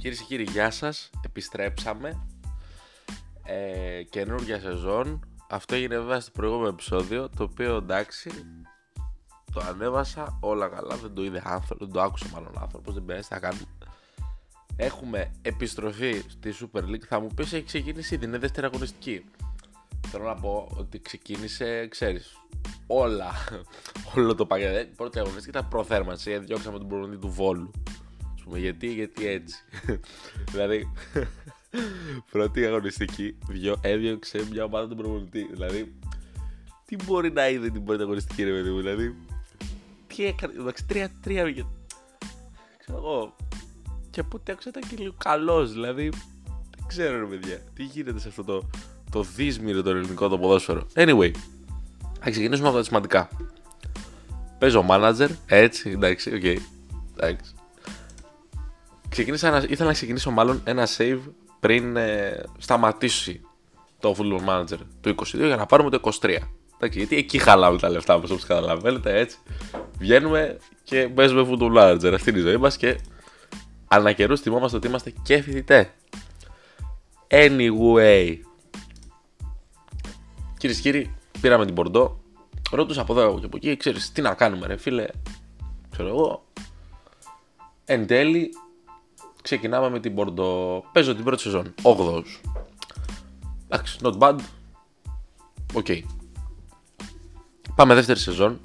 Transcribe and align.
Κυρίες 0.00 0.18
και 0.18 0.24
κύριοι, 0.24 0.50
γεια 0.50 0.70
σας. 0.70 1.10
Επιστρέψαμε. 1.24 2.26
Ε, 3.44 4.02
καινούργια 4.02 4.60
σεζόν. 4.60 5.20
Αυτό 5.48 5.74
έγινε 5.74 5.98
βέβαια 5.98 6.20
στο 6.20 6.30
προηγούμενο 6.30 6.68
επεισόδιο. 6.68 7.28
Το 7.36 7.42
οποίο 7.42 7.76
εντάξει, 7.76 8.30
το 9.52 9.60
ανέβασα 9.68 10.38
όλα 10.40 10.68
καλά. 10.68 10.96
Δεν 10.96 11.14
το 11.14 11.24
είδε 11.24 11.42
άνθρωπο, 11.44 11.84
δεν 11.84 11.94
το 11.94 12.00
άκουσε 12.00 12.26
μάλλον 12.32 12.58
άνθρωπος. 12.60 12.94
Δεν 12.94 13.04
πειράζει, 13.04 13.26
θα 13.28 13.38
κάνουμε. 13.38 13.64
Έχουμε 14.76 15.30
επιστροφή 15.42 16.22
στη 16.28 16.54
Super 16.60 16.82
League. 16.82 17.04
Θα 17.08 17.20
μου 17.20 17.28
πεις 17.34 17.52
έχει 17.52 17.64
ξεκινήσει 17.64 18.14
ήδη, 18.14 18.24
είναι 18.24 18.38
δεύτερη 18.38 18.66
αγωνιστική. 18.66 19.24
Θέλω 20.08 20.24
να 20.24 20.34
πω 20.34 20.68
ότι 20.76 21.00
ξεκίνησε, 21.00 21.86
ξέρεις, 21.86 22.36
όλα. 22.86 23.32
Όλο 24.16 24.34
το 24.34 24.46
πακέτο. 24.46 24.78
Η 24.78 24.84
πρώτη 24.84 25.18
αγωνιστική 25.18 25.50
ήταν 25.50 25.68
προθέρμανση. 25.68 26.38
Διώξαμε 26.38 26.78
τον 26.78 26.88
προπονητή 26.88 27.20
του 27.20 27.30
Βόλου 27.30 27.70
πούμε. 28.44 28.58
Γιατί, 28.58 28.92
γιατί 28.92 29.26
έτσι. 29.26 29.56
δηλαδή, 30.52 30.92
πρώτη 32.32 32.66
αγωνιστική 32.66 33.34
έδιωξε 33.80 34.46
μια 34.50 34.64
ομάδα 34.64 34.88
του 34.88 34.96
προπονητή. 34.96 35.48
Δηλαδή, 35.52 35.94
τι 36.84 36.96
μπορεί 37.04 37.32
να 37.32 37.48
είδε 37.48 37.70
την 37.70 37.84
πρώτη 37.84 38.02
αγωνιστική, 38.02 38.44
ρε 38.44 38.50
παιδί 38.50 38.70
μου. 38.70 38.76
Δηλαδή, 38.76 39.14
τι 40.06 40.24
έκανε. 40.24 40.52
Εντάξει, 40.58 40.86
τρία-τρία 40.86 41.44
βγήκε. 41.44 41.66
Ξέρω 42.78 42.98
εγώ. 42.98 43.36
Και 44.10 44.20
από 44.20 44.36
ό,τι 44.36 44.52
άκουσα 44.52 44.68
ήταν 44.68 44.82
και 44.88 44.96
λίγο 44.98 45.14
καλός. 45.18 45.72
Δηλαδή, 45.72 46.08
δεν 46.76 46.86
ξέρω, 46.86 47.18
ρε 47.18 47.26
παιδιά, 47.26 47.62
τι 47.74 47.82
γίνεται 47.82 48.18
σε 48.18 48.28
αυτό 48.28 48.44
το, 48.44 48.68
το 49.10 49.22
δύσμηρο 49.22 49.82
το 49.82 49.90
ελληνικό 49.90 50.28
το 50.28 50.38
ποδόσφαιρο. 50.38 50.86
Anyway, 50.94 51.30
θα 52.20 52.30
ξεκινήσουμε 52.30 52.68
από 52.68 52.76
τα 52.76 52.82
σημαντικά. 52.84 53.28
Παίζω 54.58 54.86
manager, 54.88 55.28
έτσι, 55.46 55.90
εντάξει, 55.90 56.34
OK. 56.34 56.40
Okay. 56.44 56.58
Εντάξει 57.16 57.54
ξεκίνησα 59.20 59.50
να, 59.50 59.56
ήθελα 59.56 59.88
να 59.88 59.92
ξεκινήσω 59.92 60.30
μάλλον 60.30 60.60
ένα 60.64 60.88
save 60.96 61.20
πριν 61.60 61.96
ε, 61.96 62.42
σταματήσει 62.58 63.40
το 63.98 64.14
Football 64.18 64.48
Manager 64.48 64.78
του 65.00 65.14
22 65.16 65.24
για 65.34 65.56
να 65.56 65.66
πάρουμε 65.66 65.90
το 65.90 66.00
23. 66.20 66.36
Εντάξει, 66.74 66.98
γιατί 66.98 67.16
εκεί 67.16 67.38
χαλάμε 67.38 67.78
τα 67.78 67.88
λεφτά 67.88 68.18
μας 68.18 68.30
όπως 68.30 68.44
καταλαβαίνετε 68.44 69.18
έτσι. 69.18 69.38
Βγαίνουμε 69.98 70.56
και 70.82 71.08
παίζουμε 71.08 71.48
Football 71.50 71.76
Manager. 71.76 72.12
Αυτή 72.14 72.30
είναι 72.30 72.38
η 72.38 72.42
ζωή 72.42 72.56
μας 72.56 72.76
και 72.76 72.98
ανά 73.88 74.12
καιρούς 74.12 74.40
θυμόμαστε 74.40 74.76
ότι 74.76 74.86
είμαστε 74.86 75.12
και 75.22 75.42
φοιτητές. 75.42 75.86
Anyway. 77.28 78.36
Κυρίες 80.56 80.76
και 80.76 80.82
κύριοι, 80.82 81.14
πήραμε 81.40 81.64
την 81.64 81.74
Bordeaux. 81.74 82.20
Ρώτησα 82.70 83.00
από 83.00 83.12
εδώ 83.12 83.38
και 83.38 83.46
από 83.46 83.56
εκεί, 83.56 83.76
ξέρεις 83.76 84.12
τι 84.12 84.22
να 84.22 84.34
κάνουμε 84.34 84.66
ρε 84.66 84.76
φίλε. 84.76 85.06
Ξέρω 85.90 86.08
εγώ. 86.08 86.44
Εν 87.84 88.06
τέλει 88.06 88.50
ξεκινάμε 89.42 89.90
με 89.90 90.00
την 90.00 90.14
Bordeaux. 90.16 90.80
Παίζω 90.92 91.14
την 91.14 91.24
πρώτη 91.24 91.42
σεζόν. 91.42 91.74
8 91.82 92.22
Εντάξει, 93.68 93.98
not 94.02 94.18
bad. 94.18 94.36
OK. 95.74 95.86
Okay. 95.88 96.02
Πάμε 97.74 97.94
δεύτερη 97.94 98.18
σεζόν. 98.18 98.60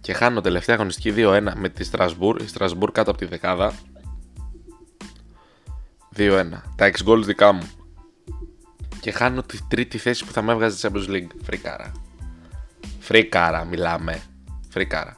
Και 0.00 0.12
χάνω 0.12 0.40
τελευταία 0.40 0.76
αγωνιστική 0.76 1.12
2-1 1.16 1.52
με 1.56 1.68
τη 1.68 1.84
Στρασβούρ. 1.84 2.42
Η 2.42 2.46
Στρασβούρ 2.46 2.92
κάτω 2.92 3.10
από 3.10 3.18
τη 3.18 3.24
δεκάδα. 3.24 3.74
2-1. 6.16 6.46
Τα 6.76 6.86
6 6.86 7.06
goals 7.06 7.22
δικά 7.24 7.52
μου. 7.52 7.68
Και 9.00 9.10
χάνω 9.10 9.42
τη 9.42 9.58
τρίτη 9.68 9.98
θέση 9.98 10.24
που 10.24 10.32
θα 10.32 10.42
με 10.42 10.52
έβγαζε 10.52 10.88
τη 10.88 10.94
Champions 10.94 11.10
League. 11.10 11.30
Φρικάρα. 11.42 11.92
Φρικάρα 12.98 13.64
μιλάμε. 13.64 14.22
Φρικάρα. 14.68 15.16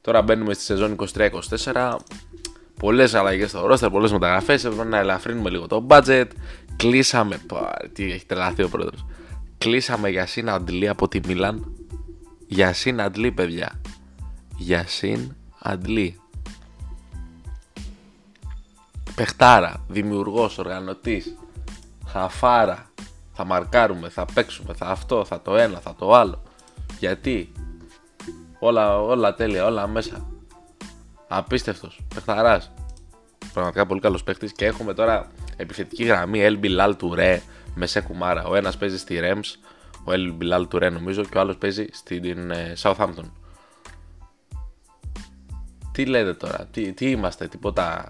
Τώρα 0.00 0.22
μπαίνουμε 0.22 0.54
στη 0.54 0.62
σεζόν 0.62 0.96
23-24 1.14 1.96
πολλές 2.78 3.14
αλλαγές 3.14 3.48
στο 3.48 3.68
roster, 3.70 3.88
πολλές 3.90 4.12
μεταγραφές. 4.12 4.64
Έπρεπε 4.64 4.84
να 4.84 4.98
ελαφρύνουμε 4.98 5.50
λίγο 5.50 5.66
το 5.66 5.86
budget. 5.88 6.26
Κλείσαμε. 6.76 7.40
Τι 7.92 8.12
έχει 8.12 8.26
τρελαθεί 8.26 8.62
ο 8.62 8.68
πρόεδρος. 8.68 9.06
Κλείσαμε 9.58 10.08
για 10.08 10.26
συν 10.26 10.48
αντλή 10.48 10.88
από 10.88 11.08
τη 11.08 11.20
Μίλαν. 11.26 11.72
Για 12.46 12.72
συν 12.72 13.00
αντλή, 13.00 13.32
παιδιά. 13.32 13.80
Για 14.56 14.86
συν 14.86 15.34
αντλή. 15.58 16.20
Πεχτάρα, 19.14 19.84
δημιουργός, 19.88 20.58
οργανωτής. 20.58 21.36
Χαφάρα. 22.06 22.88
Θα 23.36 23.44
μαρκάρουμε, 23.44 24.08
θα 24.08 24.24
παίξουμε, 24.34 24.74
θα 24.74 24.86
αυτό, 24.86 25.24
θα 25.24 25.42
το 25.42 25.56
ένα, 25.56 25.78
θα 25.78 25.94
το 25.98 26.14
άλλο. 26.14 26.42
Γιατί 26.98 27.52
όλα, 28.58 29.00
όλα 29.00 29.34
τέλεια, 29.34 29.64
όλα 29.64 29.86
μέσα. 29.86 30.26
Απίστευτος. 31.28 32.00
Πεχταράς. 32.14 32.72
Πραγματικά 33.54 33.86
πολύ 33.86 34.00
καλός 34.00 34.22
παίχτη. 34.22 34.52
Και 34.52 34.66
έχουμε 34.66 34.94
τώρα 34.94 35.30
επιθετική 35.56 36.04
γραμμή 36.04 36.40
El 36.42 36.64
Bilal 36.64 36.92
Touré 37.00 37.38
με 37.74 37.86
σε 37.86 38.00
κουμάρα. 38.00 38.44
Ο 38.44 38.54
ένας 38.54 38.76
παίζει 38.76 38.98
στη 38.98 39.18
Rams, 39.22 39.68
ο 40.04 40.12
El 40.12 40.42
Bilal 40.42 40.68
Touré 40.68 40.92
νομίζω, 40.92 41.24
και 41.24 41.38
ο 41.38 41.40
άλλος 41.40 41.56
παίζει 41.56 41.86
στην 41.92 42.50
ε, 42.50 42.72
Southampton. 42.82 43.30
Τι 45.92 46.06
λέτε 46.06 46.34
τώρα, 46.34 46.68
τι, 46.70 46.92
τι 46.92 47.10
είμαστε, 47.10 47.48
τίποτα. 47.48 48.08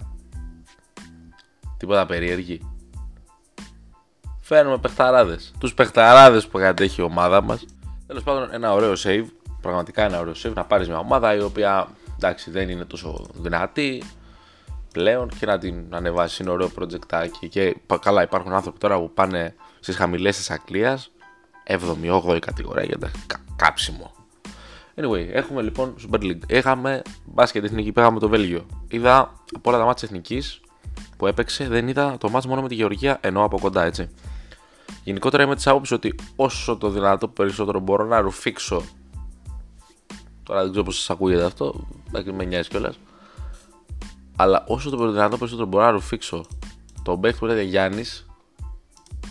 Τίποτα 1.76 2.06
περίεργοι. 2.06 2.70
Φέρνουμε 4.40 4.78
παιχταράδες. 4.78 5.54
Τους 5.58 5.74
παιχταράδες 5.74 6.46
που 6.46 6.58
κατέχει 6.58 7.00
η 7.00 7.04
ομάδα 7.04 7.42
μας. 7.42 7.64
Τέλος 8.06 8.22
πάντων, 8.22 8.48
ένα 8.52 8.72
ωραίο 8.72 8.92
save. 8.96 9.24
Πραγματικά 9.60 10.02
ένα 10.02 10.20
ωραίο 10.20 10.32
save. 10.42 10.52
Να 10.54 10.64
πάρεις 10.64 10.88
μια 10.88 10.98
ομάδα 10.98 11.34
η 11.34 11.40
οποία 11.40 11.88
εντάξει 12.16 12.50
δεν 12.50 12.68
είναι 12.68 12.84
τόσο 12.84 13.26
δυνατή 13.34 14.02
πλέον 14.94 15.28
και 15.38 15.46
να 15.46 15.58
την 15.58 15.84
ανεβάσει. 15.90 16.42
Είναι 16.42 16.52
ωραίο 16.52 16.70
project 16.78 17.26
και 17.48 17.76
καλά 18.00 18.22
υπάρχουν 18.22 18.52
άνθρωποι 18.52 18.78
τώρα 18.78 18.98
που 18.98 19.10
πάνε 19.14 19.54
στις 19.80 19.96
χαμηλές 19.96 20.36
της 20.36 20.50
Αγγλίας. 20.50 21.10
7η-8η 21.66 22.38
κατηγορία 22.38 22.84
για 22.84 22.98
τα 22.98 23.10
κάψιμο. 23.56 24.12
Anyway, 24.96 25.28
έχουμε 25.32 25.62
λοιπόν 25.62 25.94
Super 26.06 26.22
League. 26.22 26.40
Είχαμε 26.46 27.02
μπάσκετ 27.24 27.64
εθνική, 27.64 27.92
πήγαμε 27.92 28.18
το 28.18 28.28
Βέλγιο. 28.28 28.66
Είδα 28.88 29.32
από 29.54 29.70
όλα 29.70 29.78
τα 29.78 29.84
μάτια 29.84 30.08
εθνικής 30.08 30.60
που 31.16 31.26
έπαιξε, 31.26 31.68
δεν 31.68 31.88
είδα 31.88 32.16
το 32.18 32.30
μάτς 32.30 32.46
μόνο 32.46 32.62
με 32.62 32.68
τη 32.68 32.74
Γεωργία, 32.74 33.18
ενώ 33.20 33.44
από 33.44 33.58
κοντά 33.58 33.84
έτσι. 33.84 34.08
Γενικότερα 35.04 35.42
είμαι 35.42 35.54
της 35.54 35.66
άποψης 35.66 35.92
ότι 35.92 36.14
όσο 36.36 36.76
το 36.76 36.90
δυνατό 36.90 37.28
περισσότερο 37.28 37.80
μπορώ 37.80 38.04
να 38.04 38.20
ρουφήξω 38.20 38.82
Τώρα 40.44 40.60
δεν 40.60 40.70
ξέρω 40.70 40.84
πώς 40.84 40.96
σας 40.96 41.10
ακούγεται 41.10 41.44
αυτό. 41.44 41.86
Εντάξει, 42.08 42.32
με 42.32 42.44
νοιάζει 42.44 42.68
κιόλας. 42.68 42.98
Αλλά 44.36 44.64
όσο 44.68 44.90
το 44.90 45.10
δυνατό 45.10 45.36
περισσότερο 45.38 45.68
μπορώ 45.68 45.84
να 45.84 45.90
ρουφήξω 45.90 46.44
τον 47.02 47.20
παίχτη 47.20 47.38
που 47.38 47.46
λέγεται 47.46 47.64
Γιάννης. 47.64 48.26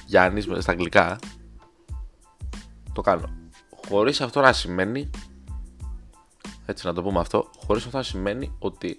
Γιάννης 0.06 0.47
στα 0.59 0.72
αγγλικά. 0.72 1.19
Το 2.94 3.02
κάνω. 3.02 3.30
Χωρίς 3.88 4.22
αυτό 4.22 4.42
να 4.42 4.53
σημαίνει. 4.53 5.09
Έτσι 6.66 6.86
να 6.86 6.94
το 6.94 7.03
πούμε 7.03 7.19
αυτό. 7.19 7.50
Χωρίς 7.66 7.86
αυτό 7.86 7.97
να 7.97 8.03
σημαίνει 8.03 8.56
ότι 8.59 8.97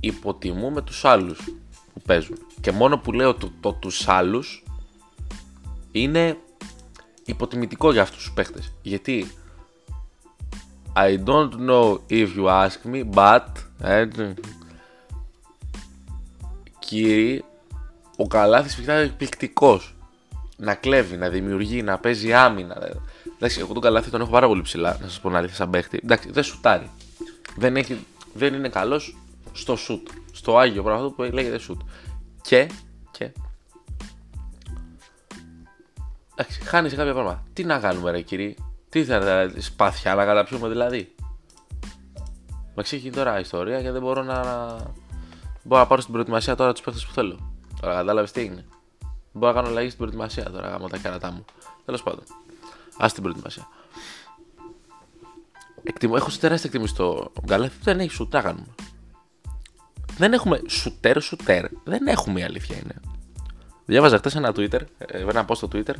υποτιμούμε 0.00 0.82
τους 0.82 1.04
άλλους 1.04 1.38
που 1.92 2.00
παίζουν. 2.06 2.38
Και 2.60 2.72
μόνο 2.72 2.98
που 2.98 3.12
λέω 3.12 3.34
το, 3.34 3.50
το 3.60 3.72
τους 3.72 4.08
άλλους 4.08 4.64
είναι 5.92 6.38
υποτιμητικό 7.24 7.92
για 7.92 8.02
αυτούς 8.02 8.16
τους 8.16 8.32
παίχτε. 8.32 8.60
Γιατί 8.82 9.30
I 10.96 11.18
don't 11.24 11.52
know 11.68 11.98
if 12.08 12.28
you 12.36 12.48
ask 12.48 12.78
me, 12.92 13.04
but... 13.14 13.46
Έτσι. 16.86 17.04
Κύριε, 17.04 17.42
ο 18.16 18.26
Καλάθης 18.26 18.74
φυσικά 18.74 18.94
είναι 18.94 19.02
εκπληκτικός. 19.02 19.94
Να 20.56 20.74
κλέβει, 20.74 21.16
να 21.16 21.28
δημιουργεί, 21.28 21.82
να 21.82 21.98
παίζει 21.98 22.32
άμυνα. 22.32 22.76
Εντάξει, 23.36 23.60
εγώ 23.60 23.72
τον 23.72 23.82
Καλάθη 23.82 24.10
τον 24.10 24.20
έχω 24.20 24.30
πάρα 24.30 24.46
πολύ 24.46 24.62
ψηλά, 24.62 24.98
να 25.00 25.08
σας 25.08 25.20
πω 25.20 25.30
να 25.30 25.38
αλήθεια 25.38 25.56
σαν 25.56 25.70
παίχτη. 25.70 26.00
Εντάξει, 26.02 26.30
δεν 26.30 26.42
σουτάρει. 26.42 26.90
Δεν, 27.56 27.76
έχει, 27.76 28.06
δεν 28.32 28.54
είναι 28.54 28.68
καλός 28.68 29.16
στο 29.52 29.76
σουτ. 29.76 30.08
Στο 30.32 30.58
άγιο 30.58 30.82
πράγμα 30.82 31.10
που 31.10 31.22
λέγεται 31.22 31.58
σουτ. 31.58 31.80
Και, 32.42 32.70
και, 33.10 33.30
Εντάξει, 36.38 36.60
χάνει 36.60 36.88
σε 36.88 36.96
κάποια 36.96 37.12
πράγματα. 37.12 37.42
Τι 37.52 37.64
να 37.64 37.78
κάνουμε, 37.78 38.10
ρε 38.10 38.20
κύριε. 38.20 38.54
Τι 38.88 39.04
θα 39.04 39.18
δηλαδή, 39.18 39.60
σπάθια 39.60 40.14
να 40.14 40.24
καταπιούμε 40.24 40.68
δηλαδή; 40.68 41.14
Με 42.50 42.74
εξήγει 42.74 43.10
τώρα 43.10 43.38
η 43.38 43.40
ιστορία 43.40 43.82
και 43.82 43.90
δεν 43.90 44.02
μπορώ 44.02 44.22
να. 44.22 44.44
Μπορώ 45.66 45.80
να 45.80 45.86
πάρω 45.86 46.00
στην 46.00 46.12
προετοιμασία 46.12 46.54
τώρα 46.54 46.72
τους 46.72 46.80
παίχτες 46.80 47.06
που 47.06 47.12
θέλω. 47.12 47.52
Τώρα 47.80 47.94
κατάλαβες 47.94 48.32
τι 48.32 48.44
είναι. 48.44 48.64
Μπορώ 49.32 49.52
να 49.52 49.58
κάνω 49.58 49.68
αλλαγή 49.68 49.86
στην 49.86 49.98
προετοιμασία 49.98 50.50
τώρα 50.50 50.68
γάμω 50.68 50.88
τα 50.88 50.96
κερατά 50.96 51.30
μου. 51.30 51.44
Τέλος 51.84 52.02
πάντων. 52.02 52.24
Α 52.96 53.08
την 53.14 53.22
προετοιμασία. 53.22 53.68
Εκτιμώ, 55.82 56.14
έχω 56.16 56.28
τεράστια 56.40 56.70
εκτίμηση 56.70 56.94
στο 56.94 57.32
Γκαλέθ. 57.44 57.72
Δεν 57.82 58.00
έχει 58.00 58.10
σουτ, 58.10 58.36
κάνουμε. 58.36 58.66
Δεν 60.16 60.32
έχουμε 60.32 60.60
σουτέρ, 60.68 61.20
σουτέρ. 61.20 61.64
Δεν 61.84 62.06
έχουμε 62.06 62.40
η 62.40 62.42
αλήθεια 62.42 62.76
είναι. 62.76 63.00
Διάβαζα 63.84 64.18
χτε 64.18 64.30
ένα 64.34 64.52
Twitter, 64.56 64.80
ε, 64.98 65.18
ένα 65.20 65.44
post 65.48 65.56
στο 65.56 65.68
Twitter 65.72 65.94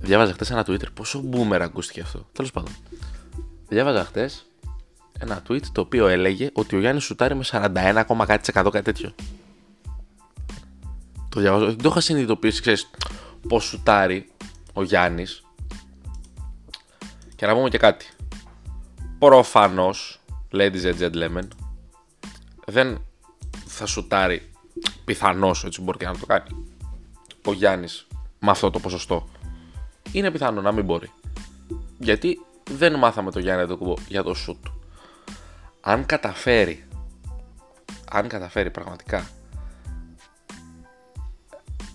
Διάβαζα 0.00 0.32
χτε 0.32 0.46
ένα 0.50 0.64
Twitter. 0.66 0.92
Πόσο 0.94 1.24
boomer 1.32 1.60
ακούστηκε 1.60 2.00
αυτό. 2.00 2.28
Τέλος 2.32 2.50
πάντων. 2.50 2.72
Διάβαζα 3.68 4.04
χτε 4.04 4.30
ένα 5.20 5.42
tweet 5.48 5.62
το 5.72 5.80
οποίο 5.80 6.06
έλεγε 6.06 6.50
ότι 6.52 6.76
ο 6.76 6.78
Γιάννης 6.78 7.04
σουτάρει 7.04 7.34
με 7.34 7.44
41, 7.46 8.04
κάτι 8.26 8.52
κάτι 8.52 8.82
τέτοιο. 8.82 9.14
Το 11.28 11.40
διαβάζω. 11.40 11.66
Δεν 11.66 11.82
το 11.82 11.88
είχα 11.88 12.00
συνειδητοποιήσει, 12.00 12.60
ξέρεις, 12.60 12.90
πώς 13.48 13.64
σουτάρει 13.64 14.28
ο 14.72 14.82
Γιάννης. 14.82 15.42
Και 17.36 17.46
να 17.46 17.54
πούμε 17.54 17.68
και 17.68 17.78
κάτι. 17.78 18.06
Προφανώς, 19.18 20.20
ladies 20.52 20.82
and 20.82 20.98
gentlemen, 21.00 21.48
δεν 22.66 22.98
θα 23.66 23.86
σουτάρει 23.86 24.50
πιθανώς, 25.04 25.64
έτσι 25.64 25.80
μπορεί 25.80 25.98
και 25.98 26.06
να 26.06 26.18
το 26.18 26.26
κάνει, 26.26 26.66
ο 27.46 27.52
Γιάννης 27.52 28.06
με 28.38 28.50
αυτό 28.50 28.70
το 28.70 28.78
ποσοστό. 28.78 29.28
Είναι 30.12 30.30
πιθανό 30.30 30.60
να 30.60 30.72
μην 30.72 30.84
μπορεί. 30.84 31.10
Γιατί 31.98 32.38
δεν 32.70 32.94
μάθαμε 32.94 33.30
το 33.30 33.38
Γιάννη 33.38 33.66
το 33.66 33.76
κουμπό 33.76 33.94
για 34.08 34.22
το 34.22 34.34
σουτ. 34.34 34.66
Αν 35.80 36.06
καταφέρει, 36.06 36.84
αν 38.10 38.28
καταφέρει 38.28 38.70
πραγματικά 38.70 39.28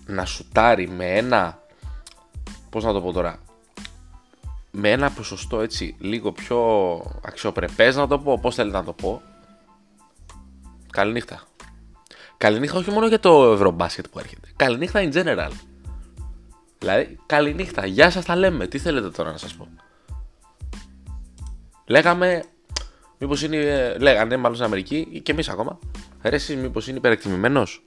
να 0.06 0.24
σουτάρει 0.24 0.88
με 0.88 1.16
ένα, 1.16 1.62
πώς 2.70 2.84
να 2.84 2.92
το 2.92 3.00
πω 3.00 3.12
τώρα, 3.12 3.38
με 4.70 4.90
ένα 4.90 5.10
ποσοστό 5.10 5.60
έτσι 5.60 5.96
λίγο 5.98 6.32
πιο 6.32 6.60
αξιοπρεπές 7.24 7.96
να 7.96 8.06
το 8.06 8.18
πω, 8.18 8.38
πώς 8.38 8.54
θέλετε 8.54 8.76
να 8.76 8.84
το 8.84 8.92
πω. 8.92 9.22
Καληνύχτα. 10.92 11.42
Καληνύχτα 12.36 12.78
όχι 12.78 12.90
μόνο 12.90 13.06
για 13.06 13.20
το 13.20 13.52
ευρωμπάσκετ 13.52 14.06
που 14.08 14.18
έρχεται. 14.18 14.48
Καληνύχτα 14.56 15.00
in 15.02 15.12
general. 15.12 15.50
Δηλαδή, 16.78 17.18
καληνύχτα. 17.26 17.86
Γεια 17.86 18.10
σας 18.10 18.24
τα 18.24 18.36
λέμε. 18.36 18.66
Τι 18.66 18.78
θέλετε 18.78 19.10
τώρα 19.10 19.30
να 19.30 19.36
σας 19.36 19.54
πω. 19.54 19.68
Λέγαμε, 21.86 22.44
μήπως 23.18 23.42
είναι, 23.42 23.96
λέγανε 23.98 24.36
μάλλον 24.36 24.54
στην 24.54 24.66
Αμερική 24.66 25.20
και 25.22 25.32
εμείς 25.32 25.48
ακόμα. 25.48 25.78
Ρε 26.22 26.36
εσείς 26.36 26.56
μήπως 26.56 26.88
είναι 26.88 26.96
υπερεκτιμημένος; 26.96 27.86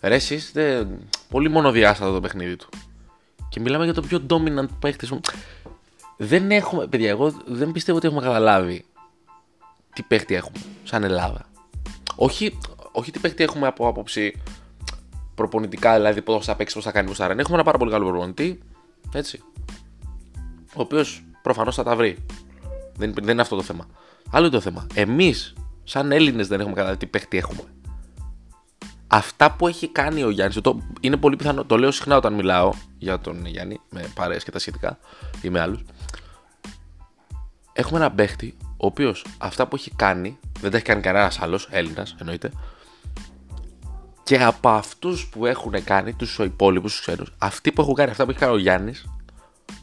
Ρε 0.00 0.14
εσείς, 0.14 0.52
πολύ 1.28 1.48
μονοδιάστατο 1.48 2.12
το 2.12 2.20
παιχνίδι 2.20 2.56
του. 2.56 2.68
Και 3.48 3.60
μιλάμε 3.60 3.84
για 3.84 3.94
το 3.94 4.02
πιο 4.02 4.26
dominant 4.30 4.68
παίχτης. 4.78 5.12
Δεν 6.16 6.50
έχουμε, 6.50 6.86
παιδιά, 6.86 7.08
εγώ 7.08 7.34
δεν 7.46 7.72
πιστεύω 7.72 7.98
ότι 7.98 8.06
έχουμε 8.06 8.22
καταλάβει 8.22 8.84
τι 9.94 10.02
παίχτη 10.02 10.34
έχουμε 10.34 10.58
σαν 10.84 11.02
Ελλάδα. 11.02 11.46
Όχι, 12.16 12.58
όχι 12.92 13.10
τι 13.10 13.18
παίχτη 13.18 13.42
έχουμε 13.42 13.66
από 13.66 13.88
άποψη 13.88 14.42
προπονητικά, 15.34 15.94
δηλαδή 15.94 16.22
πώς 16.22 16.44
θα 16.44 16.56
παίξει, 16.56 16.74
πώς 16.74 16.84
θα 16.84 16.92
κάνει, 16.92 17.08
πώς 17.08 17.16
θα 17.16 17.26
ρένει. 17.26 17.40
Έχουμε 17.40 17.54
ένα 17.54 17.64
πάρα 17.64 17.78
πολύ 17.78 17.90
καλό 17.90 18.06
προπονητή, 18.06 18.60
έτσι. 19.14 19.42
Ο 20.74 20.80
οποίος 20.80 21.24
προφανώς 21.42 21.74
θα 21.74 21.82
τα 21.82 21.96
βρει. 21.96 22.18
Δεν, 23.06 23.14
δεν 23.22 23.32
είναι 23.32 23.42
αυτό 23.42 23.56
το 23.56 23.62
θέμα. 23.62 23.86
Άλλο 24.30 24.46
είναι 24.46 24.54
το 24.54 24.60
θέμα. 24.60 24.86
Εμείς, 24.94 25.54
σαν 25.84 26.12
Έλληνες, 26.12 26.48
δεν 26.48 26.60
έχουμε 26.60 26.74
καταλάβει 26.74 26.98
τι 26.98 27.06
παίχτη 27.06 27.36
έχουμε 27.36 27.62
αυτά 29.12 29.52
που 29.52 29.68
έχει 29.68 29.88
κάνει 29.88 30.22
ο 30.22 30.30
Γιάννης, 30.30 30.60
το, 30.60 30.82
είναι 31.00 31.16
πολύ 31.16 31.36
πιθανό, 31.36 31.64
το 31.64 31.78
λέω 31.78 31.90
συχνά 31.90 32.16
όταν 32.16 32.34
μιλάω 32.34 32.72
για 32.98 33.18
τον 33.18 33.46
Γιάννη, 33.46 33.80
με 33.90 34.10
παρέες 34.14 34.44
και 34.44 34.50
τα 34.50 34.58
σχετικά 34.58 34.98
ή 35.42 35.50
με 35.50 35.60
άλλους. 35.60 35.80
Έχουμε 37.72 37.98
ένα 37.98 38.10
παίχτη, 38.10 38.56
ο 38.60 38.86
οποίος 38.86 39.24
αυτά 39.38 39.66
που 39.66 39.76
έχει 39.76 39.90
κάνει, 39.96 40.38
δεν 40.60 40.70
τα 40.70 40.76
έχει 40.76 40.86
κάνει 40.86 41.00
κανένας 41.00 41.40
άλλος, 41.40 41.68
Έλληνας 41.70 42.14
εννοείται, 42.18 42.50
και 44.22 44.42
από 44.42 44.68
αυτούς 44.68 45.26
που 45.26 45.46
έχουν 45.46 45.84
κάνει, 45.84 46.14
τους 46.14 46.38
υπόλοιπους, 46.38 46.92
τους 46.92 47.00
ξένους, 47.00 47.32
αυτοί 47.38 47.72
που 47.72 47.80
έχουν 47.80 47.94
κάνει 47.94 48.10
αυτά 48.10 48.24
που 48.24 48.30
έχει 48.30 48.38
κάνει 48.38 48.52
ο 48.52 48.58
Γιάννης, 48.58 49.06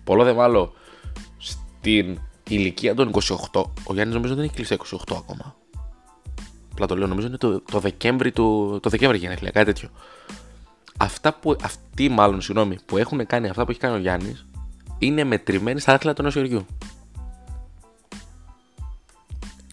πολλό 0.03 0.23
δε 0.23 0.33
μάλλον 0.33 0.71
στην 1.37 2.19
ηλικία 2.53 2.95
των 2.95 3.11
28, 3.53 3.63
ο 3.83 3.93
Γιάννης 3.93 4.15
νομίζω 4.15 4.35
δεν 4.35 4.43
έχει 4.43 4.53
κλείσει 4.53 4.77
28 5.09 5.15
ακόμα 5.17 5.55
απλά 6.81 6.95
το 6.95 6.99
λέω, 6.99 7.07
νομίζω 7.07 7.27
είναι 7.27 7.37
το, 7.37 7.61
το 7.61 7.79
Δεκέμβρη 7.79 8.31
του. 8.31 8.79
Το 8.81 8.89
Δεκέμβρη 8.89 9.17
γενέθλια, 9.17 9.51
κάτι 9.51 9.65
τέτοιο. 9.65 9.89
Αυτά 10.97 11.33
που, 11.33 11.55
αυτοί 11.63 12.09
μάλλον, 12.09 12.41
συγγνώμη, 12.41 12.77
που 12.85 12.97
έχουν 12.97 13.25
κάνει 13.25 13.49
αυτά 13.49 13.65
που 13.65 13.71
έχει 13.71 13.79
κάνει 13.79 13.95
ο 13.95 13.97
Γιάννης, 13.97 14.45
είναι 14.99 15.23
μετρημένοι 15.23 15.79
στα 15.79 15.91
δάχτυλα 15.91 16.13
του 16.13 16.21
ενός 16.21 16.33
χεριού. 16.33 16.65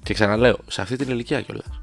Και 0.03 0.15
ξαναλέω, 0.15 0.59
σε 0.67 0.81
αυτή 0.83 0.97
την 0.97 1.09
ηλικία 1.09 1.43
κιόλας. 1.43 1.81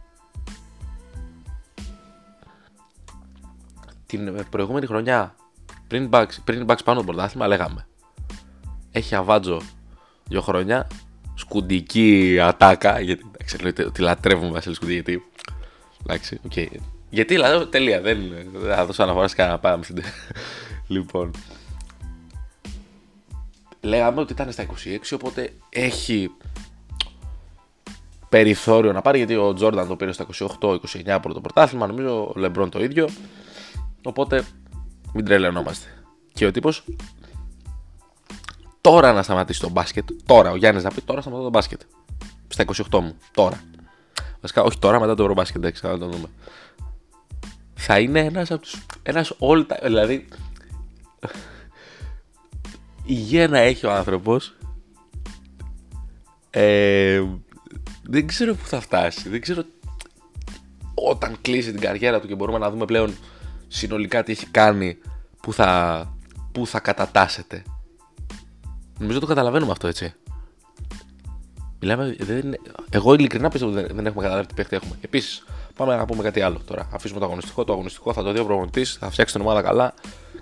Την 4.05 4.45
προηγούμενη 4.49 4.85
χρονιά, 4.85 5.35
πριν 5.87 6.09
bugs, 6.11 6.33
πριν 6.43 6.65
bugs 6.67 6.83
πάνω 6.83 6.99
το 6.99 7.05
πρωτάθλημα, 7.05 7.47
λέγαμε. 7.47 7.87
Έχει 8.91 9.15
αβάτζο 9.15 9.61
δύο 10.27 10.41
χρόνια, 10.41 10.87
σκουντική 11.33 12.37
ατάκα, 12.41 12.99
γιατί 12.99 13.23
εντάξει, 13.31 13.83
ότι 13.85 14.01
λατρεύουμε 14.01 14.51
Βασίλη 14.51 14.75
Σκουντή, 14.75 14.93
γιατί. 14.93 15.23
Εντάξει, 16.03 16.39
OK. 16.45 16.51
Okay. 16.55 16.67
Γιατί 17.09 17.33
δηλαδή, 17.33 17.65
τελεία, 17.65 18.01
δεν, 18.01 18.19
δεν 18.53 18.75
θα 18.75 18.85
δώσω 18.85 19.03
αναφορά 19.03 19.27
σε 19.27 19.35
κανένα 19.35 19.59
πάμε 19.59 19.83
λοιπόν. 20.87 21.31
Λέγαμε 23.81 24.21
ότι 24.21 24.33
ήταν 24.33 24.51
στα 24.51 24.65
26, 24.65 24.71
οπότε 25.13 25.53
έχει 25.69 26.31
περιθώριο 28.29 28.91
να 28.91 29.01
πάρει, 29.01 29.17
γιατί 29.17 29.35
ο 29.35 29.53
Τζόρνταν 29.53 29.87
το 29.87 29.95
πήρε 29.95 30.11
στα 30.11 30.25
28-29 30.59 30.77
από 31.07 31.33
το 31.33 31.41
πρωτάθλημα, 31.41 31.87
νομίζω 31.87 32.27
ο 32.35 32.39
Λεμπρόν 32.39 32.69
το 32.69 32.83
ίδιο. 32.83 33.09
Οπότε 34.03 34.45
μην 35.13 35.25
τρελαινόμαστε. 35.25 35.87
Και 36.33 36.45
ο 36.45 36.51
τύπος 36.51 36.83
τώρα 38.83 39.13
να 39.13 39.23
σταματήσει 39.23 39.59
το 39.59 39.69
μπάσκετ. 39.69 40.09
Τώρα, 40.25 40.51
ο 40.51 40.55
Γιάννης 40.55 40.83
να 40.83 40.89
πει 40.89 41.01
τώρα 41.01 41.21
σταματώ 41.21 41.43
το 41.43 41.49
μπάσκετ. 41.49 41.81
Στα 42.47 42.65
28 42.91 42.99
μου. 42.99 43.17
Τώρα. 43.31 43.63
Βασικά, 44.41 44.63
όχι 44.63 44.79
τώρα, 44.79 44.99
μετά 44.99 45.15
το 45.15 45.21
Ευρωμπάσκετ, 45.21 45.55
εντάξει, 45.63 45.81
θα 45.81 45.97
το 45.97 46.07
δούμε. 46.07 46.27
Θα 47.73 47.99
είναι 47.99 48.19
ένας 48.19 48.51
από 48.51 48.61
τους. 48.61 48.85
Ένας 49.03 49.33
all 49.39 49.59
time. 49.59 49.83
Δηλαδή. 49.83 50.27
Υγεία 53.05 53.47
να 53.47 53.59
έχει 53.59 53.85
ο 53.85 53.91
άνθρωπος. 53.91 54.55
Ε, 56.49 57.23
δεν 58.03 58.27
ξέρω 58.27 58.55
πού 58.55 58.65
θα 58.65 58.79
φτάσει. 58.79 59.29
Δεν 59.29 59.41
ξέρω 59.41 59.63
όταν 60.93 61.37
κλείσει 61.41 61.71
την 61.71 61.81
καριέρα 61.81 62.19
του 62.19 62.27
και 62.27 62.35
μπορούμε 62.35 62.57
να 62.57 62.71
δούμε 62.71 62.85
πλέον 62.85 63.15
συνολικά 63.67 64.23
τι 64.23 64.31
έχει 64.31 64.45
κάνει 64.45 64.97
που 65.41 65.53
θα, 65.53 66.17
που 66.51 66.67
θα 66.67 66.79
κατατάσσεται. 66.79 67.63
Νομίζω 69.03 69.19
το 69.19 69.25
καταλαβαίνουμε 69.25 69.71
αυτό 69.71 69.87
έτσι. 69.87 70.13
Μιλάμε, 71.79 72.15
δεν, 72.19 72.55
εγώ 72.89 73.13
ειλικρινά 73.13 73.49
πιστεύω 73.49 73.71
ότι 73.71 73.81
δεν, 73.81 73.95
δεν 73.95 74.05
έχουμε 74.05 74.23
καταλάβει 74.23 74.47
τι 74.47 74.53
παίχτη 74.53 74.75
έχουμε. 74.75 74.95
Επίσης, 75.01 75.43
πάμε 75.75 75.95
να 75.95 76.05
πούμε 76.05 76.23
κάτι 76.23 76.41
άλλο 76.41 76.61
τώρα. 76.65 76.89
Αφήσουμε 76.93 77.19
το 77.19 77.25
αγωνιστικό. 77.25 77.63
Το 77.63 77.73
αγωνιστικό 77.73 78.13
θα 78.13 78.23
το 78.23 78.31
δει 78.31 78.39
ο 78.39 78.45
προπονητής, 78.45 78.93
θα 78.93 79.09
φτιάξει 79.09 79.33
την 79.33 79.43
ομάδα 79.43 79.61
καλά 79.61 79.93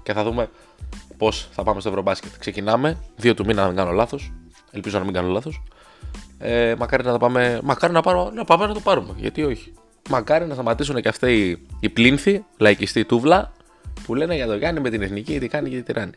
και 0.04 0.14
θα 0.14 0.24
δούμε 0.24 0.50
πώς 1.18 1.48
θα 1.52 1.64
πάμε 1.64 1.80
στο 1.80 1.90
Ευρωμπάσκετ. 1.90 2.32
Ξεκινάμε, 2.40 2.98
2 3.22 3.34
του 3.36 3.46
μήνα, 3.46 3.62
να 3.62 3.68
μην 3.68 3.76
κάνω 3.76 3.92
λάθος. 3.92 4.32
Ελπίζω 4.72 4.98
να 4.98 5.04
μην 5.04 5.14
κάνω 5.14 5.28
λάθος. 5.28 5.64
Ε, 6.38 6.76
μακάρι 6.78 7.04
να, 7.04 7.12
τα 7.12 7.18
πάμε, 7.18 7.60
μακάρι 7.64 7.94
να, 7.94 8.02
πάρω, 8.02 8.32
να 8.34 8.44
πάμε 8.44 8.68
να 8.68 8.74
το 8.74 8.80
πάρουμε. 8.80 9.14
Γιατί 9.18 9.44
όχι. 9.44 9.74
Μακάρι 10.10 10.46
να 10.46 10.54
σταματήσουν 10.54 11.02
και 11.02 11.08
αυτοί 11.08 11.34
οι, 11.34 11.68
οι 11.80 11.90
πλήνθοι, 11.90 12.46
λαϊκιστοί 12.58 13.06
τούβλα, 13.06 13.52
που 14.06 14.16
λένε 14.16 14.36
για 14.36 14.48
το 14.48 14.56
Γιάννη 14.56 14.80
με 14.80 14.90
την 14.90 15.02
εθνική, 15.02 15.40
τι 15.40 15.48
κάνει 15.48 15.70
και 15.70 15.76
τι 15.76 15.84
τυράννη. 15.84 16.16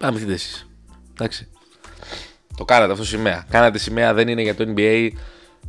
Πάμε 0.00 0.18
την 0.18 0.30
εσεί. 0.30 0.66
Εντάξει. 1.12 1.48
Το 2.56 2.64
κάνατε 2.64 2.92
αυτό 2.92 3.04
σημαία. 3.04 3.46
Κάνατε 3.50 3.78
σημαία, 3.78 4.14
δεν 4.14 4.28
είναι 4.28 4.42
για 4.42 4.54
το 4.54 4.72
NBA. 4.76 5.10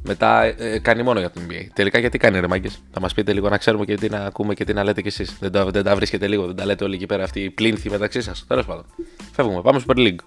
Μετά 0.04 0.44
ε, 0.44 0.80
κάνει 0.80 1.04
μόνο 1.04 1.20
για 1.20 1.32
το 1.32 1.42
NBA. 1.48 1.68
Τελικά 1.74 2.00
γιατί 2.00 2.18
κάνει 2.18 2.40
ρε 2.40 2.48
μάγκες; 2.48 2.82
Θα 2.92 3.00
μας 3.00 3.14
πείτε 3.14 3.34
λίγο 3.34 3.50
να 3.50 3.58
ξέρουμε 3.58 3.86
και 3.86 3.96
τι 3.96 4.10
να 4.10 4.26
ακούμε 4.26 4.54
και 4.54 4.64
τι 4.64 4.74
να 4.74 4.84
λέτε 4.84 5.02
κι 5.02 5.08
εσείς. 5.08 5.38
Δεν, 5.40 5.52
τα, 5.52 5.66
δεν 5.66 5.84
τα 5.84 5.96
βρίσκετε 5.96 6.28
λίγο, 6.28 6.46
δεν 6.46 6.56
τα 6.56 6.66
λέτε 6.66 6.84
όλοι 6.84 6.96
εκεί 6.96 7.06
πέρα 7.06 7.24
αυτοί 7.24 7.40
οι 7.44 7.50
πλήνθοι 7.50 7.90
μεταξύ 7.90 8.22
σας. 8.22 8.46
Τέλος 8.48 8.66
πάντων. 8.66 8.86
Φεύγουμε. 9.32 9.62
Πάμε 9.62 9.82
Super 9.88 9.98
League. 9.98 10.20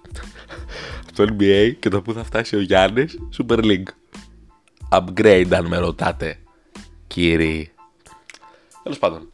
το 1.16 1.26
NBA 1.30 1.72
και 1.78 1.88
το 1.88 2.02
που 2.02 2.12
θα 2.12 2.24
φτάσει 2.24 2.56
ο 2.56 2.60
Γιάννης 2.60 3.18
Super 3.38 3.58
League. 3.58 3.88
Upgrade 4.90 5.48
αν 5.50 5.66
με 5.66 5.78
ρωτάτε, 5.78 6.38
κύριοι. 7.06 7.72
Τέλος 8.82 8.98
πάντων. 8.98 9.32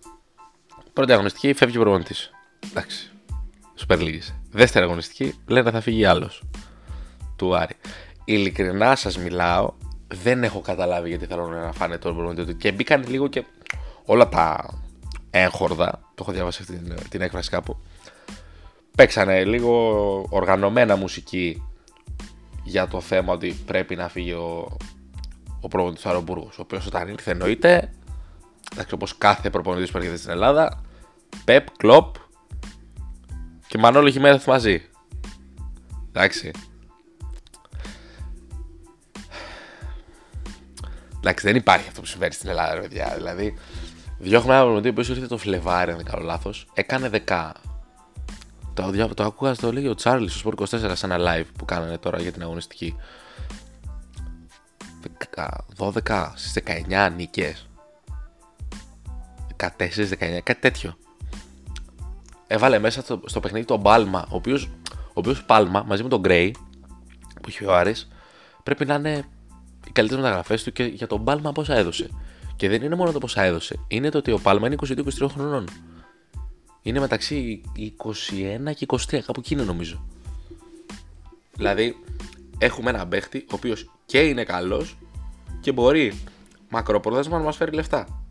Πρώτη 0.92 1.12
αγωνιστική 1.12 1.52
φεύγει 1.52 1.76
ο 1.76 1.80
προπονητής. 1.80 2.30
Εντάξει. 2.70 3.10
Super 3.78 3.98
League. 3.98 4.34
Δεύτερη 4.50 4.84
αγωνιστική 4.84 5.34
λένε 5.46 5.70
θα 5.70 5.80
φύγει 5.80 6.04
άλλος 6.04 6.42
του 7.36 7.56
Άρη. 7.56 7.74
Ειλικρινά 8.24 8.96
σας 8.96 9.18
μιλάω, 9.18 9.72
δεν 10.08 10.44
έχω 10.44 10.60
καταλάβει 10.60 11.08
γιατί 11.08 11.26
θέλουν 11.26 11.50
να 11.50 11.72
φάνε 11.72 11.98
τον 11.98 12.16
προπονητή 12.16 12.54
Και 12.54 12.72
μπήκαν 12.72 13.04
λίγο 13.08 13.28
και 13.28 13.44
όλα 14.04 14.28
τα 14.28 14.74
έγχορδα, 15.30 15.90
το 15.90 16.22
έχω 16.22 16.32
διαβάσει 16.32 16.58
αυτή 16.62 16.76
την, 16.76 16.94
την 17.08 17.20
έκφραση 17.20 17.50
κάπου. 17.50 17.76
Παίξανε 18.96 19.44
λίγο 19.44 20.26
οργανωμένα 20.30 20.96
μουσική 20.96 21.62
για 22.64 22.88
το 22.88 23.00
θέμα 23.00 23.32
ότι 23.32 23.56
πρέπει 23.66 23.96
να 23.96 24.08
φύγει 24.08 24.32
ο, 24.32 24.76
ο 25.60 25.68
προπονητής 25.68 26.02
του 26.02 26.08
Αρομπούργου. 26.08 26.48
Ο 26.52 26.60
οποίος 26.60 26.86
όταν 26.86 27.08
ήρθε 27.08 27.30
εννοείται, 27.30 27.92
εντάξει, 28.72 28.94
όπως 28.94 29.18
κάθε 29.18 29.50
προπονητής 29.50 29.90
που 29.90 29.96
έρχεται 29.96 30.16
στην 30.16 30.30
Ελλάδα, 30.30 30.82
Πεπ, 31.44 31.76
Κλοπ 31.76 32.14
και 33.68 33.78
Μανώλη 33.78 34.10
Χιμένεθ 34.10 34.46
μαζί. 34.46 34.82
Εντάξει. 36.08 36.50
Εντάξει, 41.16 41.46
δεν 41.46 41.56
υπάρχει 41.56 41.88
αυτό 41.88 42.00
που 42.00 42.06
συμβαίνει 42.06 42.32
στην 42.32 42.48
Ελλάδα, 42.48 42.80
παιδιά. 42.80 43.12
Δηλαδή, 43.16 43.54
διώχνουμε 44.18 44.54
ένα 44.54 44.62
προπονητή 44.62 44.92
που 44.92 45.00
ήρθε 45.00 45.26
το 45.26 45.38
Φλεβάρι, 45.38 45.90
αν 45.90 45.96
δεν 45.96 46.06
κάνω 46.06 46.24
λάθος, 46.24 46.66
έκανε 46.74 47.08
δεκά. 47.08 47.54
Το, 48.74 48.90
το, 48.90 49.14
το 49.14 49.24
άκουγα, 49.24 49.54
το 49.54 49.72
λέγει 49.72 49.88
ο 49.88 49.94
Τσάρλι 49.94 50.28
στο 50.28 50.50
Sport 50.50 50.62
24 50.62 50.66
σε 50.94 51.06
ένα 51.06 51.16
live 51.18 51.46
που 51.58 51.64
κάνανε 51.64 51.98
τώρα 51.98 52.20
για 52.20 52.32
την 52.32 52.42
αγωνιστική. 52.42 52.96
12 55.76 56.32
στις 56.34 56.62
19 56.88 57.12
νίκες. 57.16 57.68
14-19, 59.56 59.68
κάτι 60.42 60.60
τέτοιο. 60.60 60.96
Έβαλε 62.46 62.78
μέσα 62.78 63.00
στο, 63.00 63.20
στο 63.24 63.40
παιχνίδι 63.40 63.64
τον 63.64 63.82
Πάλμα, 63.82 64.26
ο 64.30 64.36
οποίος 64.36 64.68
ο 64.92 65.12
οποίος 65.14 65.44
Πάλμα 65.44 65.84
μαζί 65.86 66.02
με 66.02 66.08
τον 66.08 66.20
Γκρέι 66.20 66.56
που 67.42 67.48
είχε 67.48 67.64
ο 67.64 67.74
Άρης 67.74 68.08
πρέπει 68.62 68.84
να 68.84 68.94
είναι 68.94 69.24
οι 69.86 69.90
καλύτερες 69.92 70.22
μεταγραφές 70.22 70.62
του 70.62 70.72
και 70.72 70.84
για 70.84 71.06
τον 71.06 71.24
Πάλμα 71.24 71.52
πόσα 71.52 71.74
έδωσε. 71.74 72.10
Και 72.56 72.68
δεν 72.68 72.82
είναι 72.82 72.94
μόνο 72.94 73.12
το 73.12 73.18
πόσα 73.18 73.42
έδωσε, 73.42 73.78
είναι 73.88 74.08
το 74.08 74.18
ότι 74.18 74.32
ο 74.32 74.38
Πάλμα 74.38 74.66
είναι 74.66 74.76
22-23 74.86 75.28
χρονών. 75.28 75.68
Είναι 76.82 77.00
μεταξύ 77.00 77.60
21 78.68 78.74
και 78.74 78.86
23, 78.88 79.20
κάπου 79.20 79.40
εκεί 79.40 79.54
είναι 79.54 79.62
νομίζω. 79.62 80.04
Δηλαδή, 81.52 81.96
έχουμε 82.58 82.90
ένα 82.90 83.06
παίχτη 83.06 83.38
ο 83.38 83.54
οποίος 83.54 83.90
και 84.06 84.18
είναι 84.18 84.44
καλός 84.44 84.96
και 85.60 85.72
μπορεί 85.72 86.20
μακροπρόθεσμα 86.68 87.38
να 87.38 87.44
μας 87.44 87.56
φέρει 87.56 87.72
λεφτά. 87.72 88.25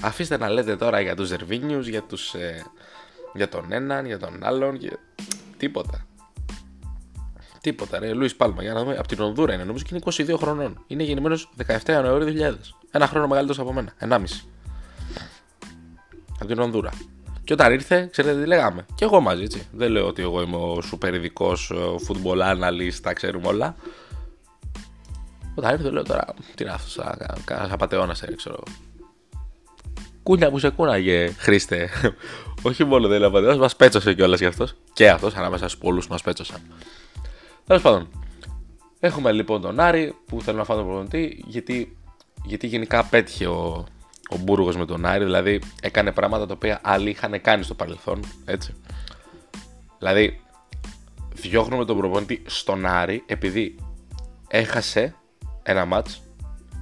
Αφήστε 0.00 0.36
να 0.36 0.48
λέτε 0.48 0.76
τώρα 0.76 1.00
για 1.00 1.16
τους 1.16 1.28
Ζερβίνιους, 1.28 1.86
για, 1.86 2.02
τους, 2.02 2.34
ε, 2.34 2.64
για 3.34 3.48
τον 3.48 3.72
έναν, 3.72 4.06
για 4.06 4.18
τον 4.18 4.44
άλλον, 4.44 4.74
για... 4.74 4.98
τίποτα. 5.56 6.04
Τίποτα, 7.60 7.98
ρε. 7.98 8.12
Λουίς 8.12 8.36
Πάλμα, 8.36 8.62
για 8.62 8.72
να 8.72 8.80
δούμε. 8.80 8.96
Από 8.96 9.08
την 9.08 9.20
Ονδούρα 9.20 9.54
είναι, 9.54 9.64
νομίζω 9.64 9.84
και 9.84 9.94
είναι 9.94 10.34
22 10.34 10.38
χρονών. 10.38 10.84
Είναι 10.86 11.02
γεννημένος 11.02 11.50
17 11.66 11.78
Ιανουαρίου 11.88 12.34
2000. 12.38 12.54
Ένα 12.90 13.06
χρόνο 13.06 13.26
μεγαλύτερος 13.26 13.60
από 13.60 13.72
μένα. 13.72 13.92
1,5. 13.98 14.24
Από 16.38 16.46
την 16.46 16.58
Ονδούρα. 16.58 16.90
Και 17.44 17.52
όταν 17.52 17.72
ήρθε, 17.72 18.08
ξέρετε 18.10 18.40
τι 18.40 18.46
λέγαμε. 18.46 18.86
Και 18.94 19.04
εγώ 19.04 19.20
μαζί, 19.20 19.42
έτσι. 19.42 19.66
Δεν 19.72 19.90
λέω 19.90 20.06
ότι 20.06 20.22
εγώ 20.22 20.42
είμαι 20.42 20.56
ο 20.56 20.80
σούπερ 20.80 21.14
ειδικός 21.14 21.72
football 22.08 22.38
analyst, 22.38 22.94
τα 23.02 23.12
ξέρουμε 23.12 23.46
όλα. 23.46 23.76
Όταν 25.54 25.72
ήρθε, 25.72 25.90
λέω 25.90 26.02
τώρα, 26.02 26.24
τι 26.54 26.64
είναι 26.64 26.72
αυτό, 26.72 26.90
σαν 27.68 27.76
πατεώνα, 27.78 28.16
ξέρω 28.36 28.62
Κούνια 30.22 30.50
που 30.50 30.58
σε 30.58 30.70
κούναγε, 30.70 31.32
Χρήστε. 31.38 31.88
Όχι 32.62 32.84
μόνο 32.84 33.08
δεν 33.08 33.18
είναι 33.18 33.30
πατεώνα, 33.30 33.56
μας 33.56 33.76
πέτσωσε 33.76 34.14
κιόλας 34.14 34.38
γι' 34.38 34.46
αυτός. 34.46 34.74
Και 34.92 35.10
αυτός 35.10 35.34
ανάμεσα 35.34 35.68
στους 35.68 35.80
πολλούς 35.80 36.08
μας 36.08 36.22
πέτσωσαν. 36.22 36.60
Τέλος 37.66 37.82
πάντων, 37.82 38.08
έχουμε 39.00 39.32
λοιπόν 39.32 39.60
τον 39.60 39.80
Άρη 39.80 40.14
που 40.26 40.42
θέλω 40.42 40.58
να 40.58 40.64
φάω 40.64 40.76
τον 40.76 40.86
προπονητή 40.86 41.44
γιατί, 41.46 41.96
γιατί 42.44 42.66
γενικά 42.66 43.04
πέτυχε 43.04 43.46
ο, 43.46 43.86
ο 44.30 44.36
Μπούργος 44.36 44.76
με 44.76 44.86
τον 44.86 45.06
Άρη, 45.06 45.24
δηλαδή 45.24 45.60
έκανε 45.80 46.12
πράγματα 46.12 46.46
τα 46.46 46.54
οποία 46.54 46.80
άλλοι 46.82 47.10
είχαν 47.10 47.40
κάνει 47.40 47.62
στο 47.62 47.74
παρελθόν, 47.74 48.20
έτσι. 48.44 48.74
Δηλαδή, 49.98 50.40
διώχνουμε 51.34 51.84
τον 51.84 51.96
προπονητή 51.96 52.42
στον 52.46 52.86
Άρη 52.86 53.22
επειδή 53.26 53.76
έχασε 54.48 55.14
ένα 55.62 55.84
μάτς 55.84 56.22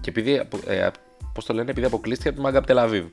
και 0.01 0.11
επειδή, 0.11 0.33
ε, 0.67 0.89
πώς 1.35 1.45
το 1.45 1.55
λένε, 1.55 1.71
επειδή 1.71 1.87
αποκλείστηκε 1.87 2.29
από 2.29 2.39
τη 2.39 2.45
Μάγκα 2.45 2.61
Τελαβίβ. 2.61 3.07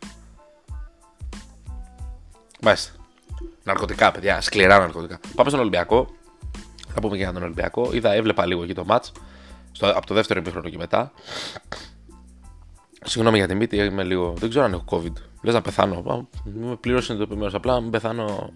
Μάλιστα. 2.62 2.92
Ναρκωτικά, 3.64 4.12
παιδιά, 4.12 4.42
σκληρά 4.42 4.80
ναρκωτικά. 4.80 5.20
Πάμε 5.36 5.50
στον 5.50 5.62
Ολυμπιακό. 5.62 6.08
Θα 6.94 7.02
πούμε 7.02 7.16
και 7.16 7.24
για 7.24 7.34
τον 7.34 7.44
Ολυμπιακό. 7.44 7.90
Είδα, 7.94 8.14
έβλεπα 8.14 8.46
λίγο 8.46 8.64
εκεί 8.64 8.74
το 8.74 8.86
μάτς. 8.86 9.12
Στο, 9.72 9.88
από 9.90 10.06
το 10.06 10.14
δεύτερο 10.14 10.40
επίχρονο 10.40 10.70
και 10.70 10.78
μετά. 10.78 11.12
Συγγνώμη 13.04 13.38
για 13.38 13.48
τη 13.48 13.56
μύτη, 13.56 13.76
είμαι 13.76 14.04
λίγο. 14.04 14.34
Δεν 14.38 14.50
ξέρω 14.50 14.66
αν 14.66 14.74
έχω 14.74 14.84
COVID. 14.90 15.14
Λες 15.42 15.54
να 15.54 15.62
πεθάνω. 15.62 16.28
Είμαι 16.46 16.76
πλήρως 16.76 17.06
συνειδητοποιημένος. 17.06 17.54
Απλά 17.54 17.82
μην 17.82 17.92
πεθάνω 17.92 18.54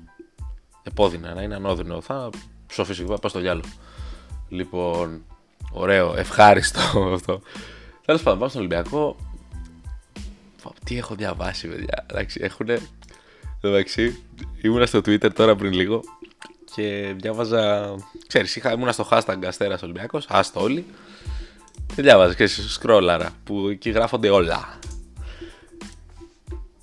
επώδυνα, 0.83 1.33
να 1.33 1.41
είναι 1.41 1.55
ανώδυνο. 1.55 2.01
Θα 2.01 2.29
ψω 2.67 2.83
φυσικά, 2.83 3.07
πάω 3.07 3.29
στο 3.29 3.39
διάλογο. 3.39 3.67
Λοιπόν, 4.49 5.25
ωραίο, 5.71 6.17
ευχάριστο 6.17 6.79
αυτό. 7.15 7.41
Τέλος 8.05 8.23
πάντων, 8.23 8.39
πάω 8.39 8.49
στον 8.49 8.61
Ολυμπιακό. 8.61 9.15
Τι 10.83 10.97
έχω 10.97 11.15
διαβάσει, 11.15 11.67
παιδιά. 11.67 12.05
Εντάξει, 12.09 12.39
έχουν. 12.43 12.67
Εντάξει, 13.61 14.23
ήμουνα 14.61 14.85
στο 14.85 14.99
Twitter 14.99 15.33
τώρα 15.33 15.55
πριν 15.55 15.73
λίγο 15.73 16.01
και 16.75 17.13
διάβαζα. 17.17 17.95
Ξέρεις, 18.27 18.55
είχα, 18.55 18.71
ήμουνα 18.71 18.91
στο 18.91 19.07
hashtag 19.11 19.37
Αστέρας 19.45 19.83
Ολυμπιακός, 19.83 20.25
άστο 20.29 20.61
όλοι. 20.61 20.85
Και 21.95 22.01
διάβαζα 22.01 22.33
και 22.33 22.47
σκρόλαρα 22.47 23.31
που 23.43 23.67
εκεί 23.67 23.89
γράφονται 23.89 24.29
όλα. 24.29 24.79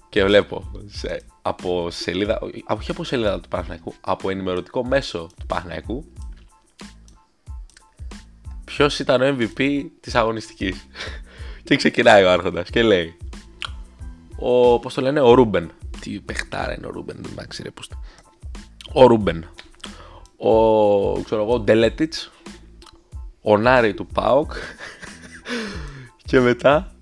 Και 0.08 0.24
βλέπω 0.24 0.70
σε, 0.86 1.22
από 1.42 1.90
σελίδα, 1.90 2.38
όχι 2.66 2.90
από 2.90 3.04
σελίδα 3.04 3.40
του 3.40 3.48
Παναγικού, 3.48 3.94
από 4.00 4.30
ενημερωτικό 4.30 4.84
μέσο 4.84 5.30
του 5.38 5.46
Παναγικού, 5.46 6.04
ποιος 8.64 8.98
ήταν 8.98 9.22
ο 9.22 9.36
MVP 9.38 9.84
της 10.00 10.14
αγωνιστικής. 10.14 10.86
και 11.64 11.76
ξεκινάει 11.76 12.24
ο 12.24 12.30
Άρχοντας 12.30 12.70
και 12.70 12.82
λέει. 12.82 13.16
Ο, 14.38 14.78
πώς 14.78 14.94
το 14.94 15.00
λένε, 15.00 15.20
ο 15.20 15.34
Ρούμπεν. 15.34 15.70
Τι 16.06 16.20
παιχτάρα 16.20 16.76
είναι 16.76 16.86
ο 16.86 16.90
Ρούμπεν, 16.90 17.16
δεν 17.20 17.32
εντάξει 17.32 17.62
ρε 17.62 17.70
Ο 18.92 19.06
Ρούμπεν 19.06 19.48
ο, 20.36 21.22
ξέρω 21.22 21.42
εγώ, 21.42 21.58
Ντελέτιτς, 21.58 22.30
ο 23.42 23.56
Νάρεϊ 23.56 23.94
του 23.94 24.06
ΠΑΟΚ 24.06 24.52
και 26.28 26.40
μετά, 26.40 26.94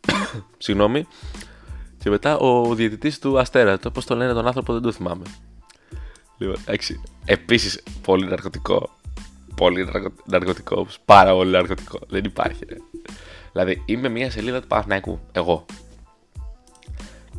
συγγνώμη, 0.58 1.06
και 1.98 2.10
μετά 2.10 2.38
ο 2.38 2.74
διαιτητής 2.74 3.18
του 3.18 3.38
Αστέρα, 3.38 3.78
το 3.78 3.90
πώς 3.90 4.04
το 4.04 4.14
λένε 4.14 4.32
τον 4.32 4.46
άνθρωπο 4.46 4.72
δεν 4.72 4.82
το 4.82 4.92
θυμάμαι. 4.92 5.24
Λοιπόν, 6.38 6.56
έξι. 6.64 7.00
Επίσης, 7.24 7.82
πολύ 8.02 8.26
ναρκωτικό. 8.26 8.90
Πολύ 9.54 9.88
ναρκωτικό, 10.24 10.86
πάρα 11.04 11.32
πολύ 11.32 11.50
ναρκωτικό. 11.50 11.98
Δεν 12.08 12.24
υπάρχει, 12.24 12.64
ρε. 12.68 12.76
Δηλαδή, 13.52 13.82
είμαι 13.86 14.08
μια 14.08 14.30
σελίδα 14.30 14.60
του 14.60 14.66
Παναθηναϊκού, 14.66 15.20
εγώ. 15.32 15.66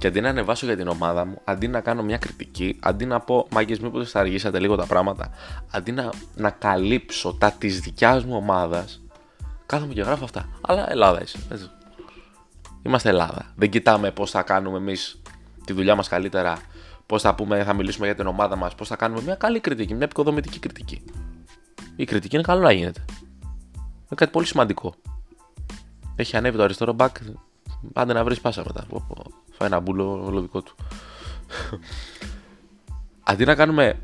Και 0.04 0.10
αντί 0.10 0.22
να 0.22 0.30
ανεβάσω 0.30 0.66
για 0.66 0.78
την 0.78 0.88
ομάδα 0.88 1.26
μου, 1.26 1.42
αντί 1.44 1.68
να 1.68 1.82
κάνω 1.82 2.04
μια 2.04 2.18
κριτική, 2.18 2.78
αντί 2.82 3.06
να 3.06 3.20
πω 3.20 3.48
μάγκε, 3.52 3.78
μήπως 3.82 4.12
θα 4.12 4.20
αργήσατε 4.20 4.60
λίγο 4.60 4.76
τα 4.76 4.86
πράγματα, 4.86 5.30
αντί 5.72 5.92
να, 5.92 6.10
να 6.36 6.50
καλύψω 6.50 7.34
τα 7.34 7.52
της 7.52 7.80
δικιάς 7.80 8.26
μου 8.26 8.36
ομάδας, 8.36 9.02
κάθομαι 9.66 9.94
και 9.94 10.02
γράφω 10.02 10.24
αυτά. 10.24 10.50
Αλλά 10.62 10.92
Ελλάδα 10.92 11.22
είσαι. 11.22 11.40
Έτσι. 11.50 11.70
Είμαστε 12.82 13.10
Ελλάδα. 13.10 13.54
Δεν 13.56 13.70
κοιτάμε 13.70 14.12
πώς 14.12 14.32
θα 14.32 14.42
κάνουμε 14.42 14.78
εμείς 14.78 15.22
τη 15.66 15.74
δουλειά 15.74 15.96
μας 15.96 16.08
καλύτερα, 16.08 16.58
πώς 17.06 17.22
θα 17.22 17.36
πούμε, 17.36 17.64
θα 17.64 17.74
μιλήσουμε 17.74 18.06
για 18.06 18.16
την 18.16 18.28
ομάδα 18.28 18.56
μας, 18.56 18.76
πώς 18.76 18.88
θα 18.88 18.96
κάνουμε 18.96 19.22
μια 19.22 19.36
καλή 19.36 19.60
κριτική, 19.60 19.94
μια 19.94 20.06
επικοδομητική 20.06 20.60
κριτική. 20.60 21.04
Η 21.96 22.06
κριτική 22.06 22.36
είναι 22.36 22.46
καλό 22.46 22.62
να 22.62 22.72
γίνεται. 22.72 23.06
Είναι 23.08 24.16
κάτι 24.16 24.32
πολύ 24.32 24.46
σημαντικό. 24.46 24.94
Έχει 26.16 26.38
ανέβει 26.38 26.58
το 26.58 26.64
αριστερό 26.64 26.96
back. 26.98 27.12
Άντε 27.94 28.14
να 28.14 28.24
βρεις 28.24 28.42
πάσα 28.42 28.64
μετά. 28.66 28.86
Φάει 29.52 29.68
ένα 29.68 29.80
μπούλο 29.80 30.24
όλο 30.26 30.42
δικό 30.42 30.62
του. 30.62 30.76
Αντί 33.24 33.46
να 33.46 33.56
κάνουμε 33.56 34.00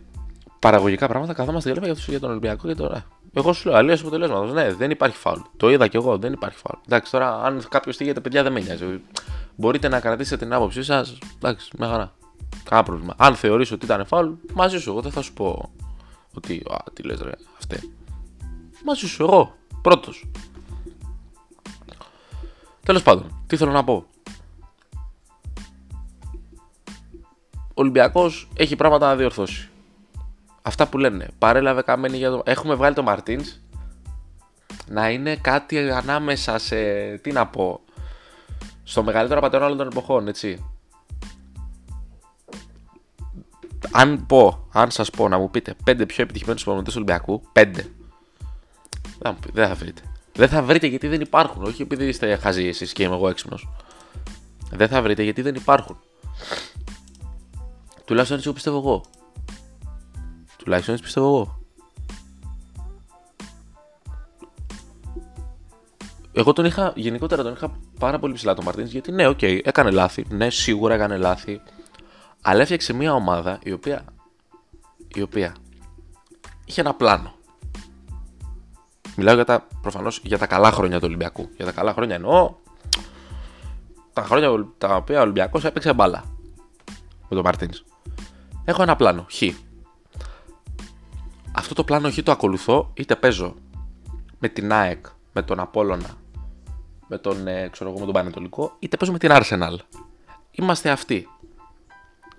παραγωγικά 0.59 1.07
πράγματα, 1.07 1.33
καθόμαστε 1.33 1.71
και 1.71 1.79
λέμε 1.79 1.95
για 2.07 2.19
τον 2.19 2.29
Ολυμπιακό 2.29 2.67
και 2.67 2.75
τώρα. 2.75 3.05
Εγώ 3.33 3.53
σου 3.53 3.69
λέω 3.69 3.77
αλλιώς 3.77 4.01
αποτελέσματος. 4.01 4.53
Ναι, 4.53 4.73
δεν 4.73 4.91
υπάρχει 4.91 5.17
φάουλ. 5.17 5.39
Το 5.57 5.69
είδα 5.69 5.87
κι 5.87 5.95
εγώ, 5.95 6.17
δεν 6.17 6.33
υπάρχει 6.33 6.57
φάουλ. 6.57 6.81
Εντάξει, 6.85 7.11
τώρα 7.11 7.41
αν 7.41 7.63
κάποιος 7.69 7.95
στείλει 7.95 8.13
παιδιά 8.13 8.43
δεν 8.43 8.51
με 8.51 8.59
νοιάζει. 8.59 9.01
Μπορείτε 9.55 9.87
να 9.87 9.99
κρατήσετε 9.99 10.45
την 10.45 10.53
άποψή 10.53 10.83
σας. 10.83 11.17
Εντάξει, 11.35 11.71
με 11.77 11.87
χαρά. 11.87 12.13
Κανένα 12.63 12.87
πρόβλημα. 12.87 13.13
Αν 13.17 13.35
θεωρήσω 13.35 13.75
ότι 13.75 13.85
ήταν 13.85 14.05
φάουλ, 14.05 14.31
μαζί 14.53 14.79
σου. 14.79 14.89
Εγώ 14.89 15.01
δεν 15.01 15.11
θα 15.11 15.21
σου 15.21 15.33
πω 15.33 15.71
ότι. 16.33 16.63
Α, 16.69 16.77
τι 16.93 17.03
λες, 17.03 17.21
ρε, 17.21 17.31
αυτέ. 17.57 17.79
Μαζί 18.85 19.07
σου, 19.07 19.23
εγώ. 19.23 19.55
Πρώτος. 19.81 20.29
Τέλος 22.89 23.03
πάντων, 23.03 23.43
τι 23.47 23.57
θέλω 23.57 23.71
να 23.71 23.83
πω. 23.83 24.05
Ο 27.53 27.73
Ολυμπιακός 27.73 28.49
έχει 28.55 28.75
πράγματα 28.75 29.07
να 29.07 29.15
διορθώσει. 29.15 29.69
Αυτά 30.61 30.87
που 30.87 30.97
λένε. 30.97 31.27
Παρέλαβε 31.37 31.81
καμένη 31.81 32.17
για 32.17 32.29
το. 32.29 32.41
Έχουμε 32.45 32.75
βγάλει 32.75 32.95
το 32.95 33.03
Μαρτίνς 33.03 33.59
να 34.87 35.09
είναι 35.09 35.35
κάτι 35.35 35.91
ανάμεσα 35.91 36.57
σε. 36.57 36.77
Τι 37.17 37.31
να 37.31 37.47
πω. 37.47 37.79
Στο 38.83 39.03
μεγαλύτερο 39.03 39.41
πατέρα 39.41 39.65
όλων 39.65 39.77
των 39.77 39.87
εποχών, 39.87 40.27
έτσι. 40.27 40.65
Αν 43.91 44.25
πω, 44.25 44.67
αν 44.71 44.91
σας 44.91 45.09
πω 45.09 45.27
να 45.27 45.37
μου 45.37 45.49
πείτε 45.49 45.75
πέντε 45.83 46.05
πιο 46.05 46.23
επιτυχημένους 46.23 46.63
προπονητές 46.63 46.91
του 46.91 46.97
Ολυμπιακού, 47.01 47.41
πέντε. 47.51 47.85
Δεν 49.53 49.67
θα 49.67 49.75
βρείτε. 49.75 50.01
Δεν 50.39 50.49
θα 50.49 50.63
βρείτε 50.63 50.87
γιατί 50.87 51.07
δεν 51.07 51.21
υπάρχουν. 51.21 51.63
Όχι 51.63 51.81
επειδή 51.81 52.07
είστε 52.07 52.35
χαζοί 52.35 52.67
εσείς 52.67 52.93
και 52.93 53.03
είμαι 53.03 53.15
εγώ 53.15 53.29
έξυπνος. 53.29 53.69
Δεν 54.71 54.87
θα 54.87 55.01
βρείτε 55.01 55.23
γιατί 55.23 55.41
δεν 55.41 55.55
υπάρχουν. 55.55 55.99
Τουλάχιστον 58.05 58.37
έτσι 58.37 58.53
πιστεύω 58.53 58.77
εγώ. 58.77 59.03
Τουλάχιστον 60.57 60.93
έτσι 60.93 61.05
πιστεύω 61.05 61.27
εγώ. 61.27 61.59
Εγώ 66.31 66.53
τον 66.53 66.65
είχα, 66.65 66.93
γενικότερα 66.95 67.43
τον 67.43 67.53
είχα 67.53 67.79
πάρα 67.99 68.19
πολύ 68.19 68.33
ψηλά 68.33 68.53
τον 68.53 68.63
Μαρτίνς, 68.63 68.91
γιατί 68.91 69.11
ναι, 69.11 69.27
OK, 69.27 69.37
okay, 69.41 69.59
έκανε 69.63 69.91
λάθη. 69.91 70.25
Ναι, 70.29 70.49
σίγουρα 70.49 70.93
έκανε 70.93 71.17
λάθη. 71.17 71.61
Αλλά 72.41 72.61
έφτιαξε 72.61 72.93
μια 72.93 73.13
ομάδα 73.13 73.59
η 73.63 73.71
οποία, 73.71 74.05
η 75.15 75.21
οποία 75.21 75.55
είχε 76.65 76.81
ένα 76.81 76.93
πλάνο. 76.93 77.37
Μιλάω 79.19 79.35
για 79.35 79.45
τα, 79.45 79.67
προφανώς 79.81 80.21
για 80.23 80.37
τα 80.37 80.47
καλά 80.47 80.71
χρόνια 80.71 80.97
του 80.97 81.05
Ολυμπιακού. 81.07 81.49
Για 81.55 81.65
τα 81.65 81.71
καλά 81.71 81.93
χρόνια 81.93 82.15
εννοώ 82.15 82.55
τα 84.13 84.23
χρόνια 84.23 84.67
τα 84.77 84.95
οποία 84.95 85.19
ο 85.19 85.21
Ολυμπιακός 85.21 85.63
έπαιξε 85.63 85.93
μπάλα 85.93 86.23
με 87.29 87.35
τον 87.35 87.41
Μαρτίνς. 87.43 87.83
Έχω 88.65 88.81
ένα 88.81 88.95
πλάνο, 88.95 89.25
χ. 89.31 89.41
Αυτό 91.51 91.73
το 91.73 91.83
πλάνο 91.83 92.11
χ 92.11 92.19
το 92.23 92.31
ακολουθώ 92.31 92.91
είτε 92.93 93.15
παίζω 93.15 93.55
με 94.39 94.47
την 94.47 94.71
ΑΕΚ, 94.71 95.05
με 95.33 95.41
τον 95.41 95.59
Απόλλωνα, 95.59 96.09
με 97.07 97.17
τον, 97.17 97.47
ε, 97.47 97.69
ξέρω 97.71 97.89
εγώ, 97.89 97.99
με 97.99 98.05
τον 98.05 98.13
Πανετολικό, 98.13 98.75
είτε 98.79 98.97
παίζω 98.97 99.11
με 99.11 99.17
την 99.17 99.29
Arsenal. 99.33 99.75
Είμαστε 100.51 100.89
αυτοί. 100.89 101.27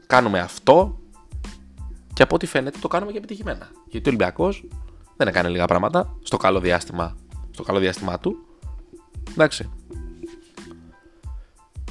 Κάνουμε 0.07 0.39
αυτό 0.41 0.99
και 2.13 2.23
από 2.23 2.35
ό,τι 2.35 2.47
φαίνεται 2.47 2.79
το 2.79 2.89
κάνουμε 2.89 3.13
και 3.13 3.19
επιτυχημένα. 3.19 3.69
Γιατί 3.87 4.09
ο 4.09 4.13
Ολυμπιακός 4.13 4.65
δεν 5.21 5.29
έκανε 5.29 5.49
λίγα 5.49 5.67
πράγματα 5.67 6.17
στο 6.23 6.37
καλό 6.37 6.61
διάστημα, 6.61 7.17
στο 7.51 7.63
καλό 7.63 7.79
διάστημά 7.79 8.19
του. 8.19 8.37
Εντάξει. 9.31 9.71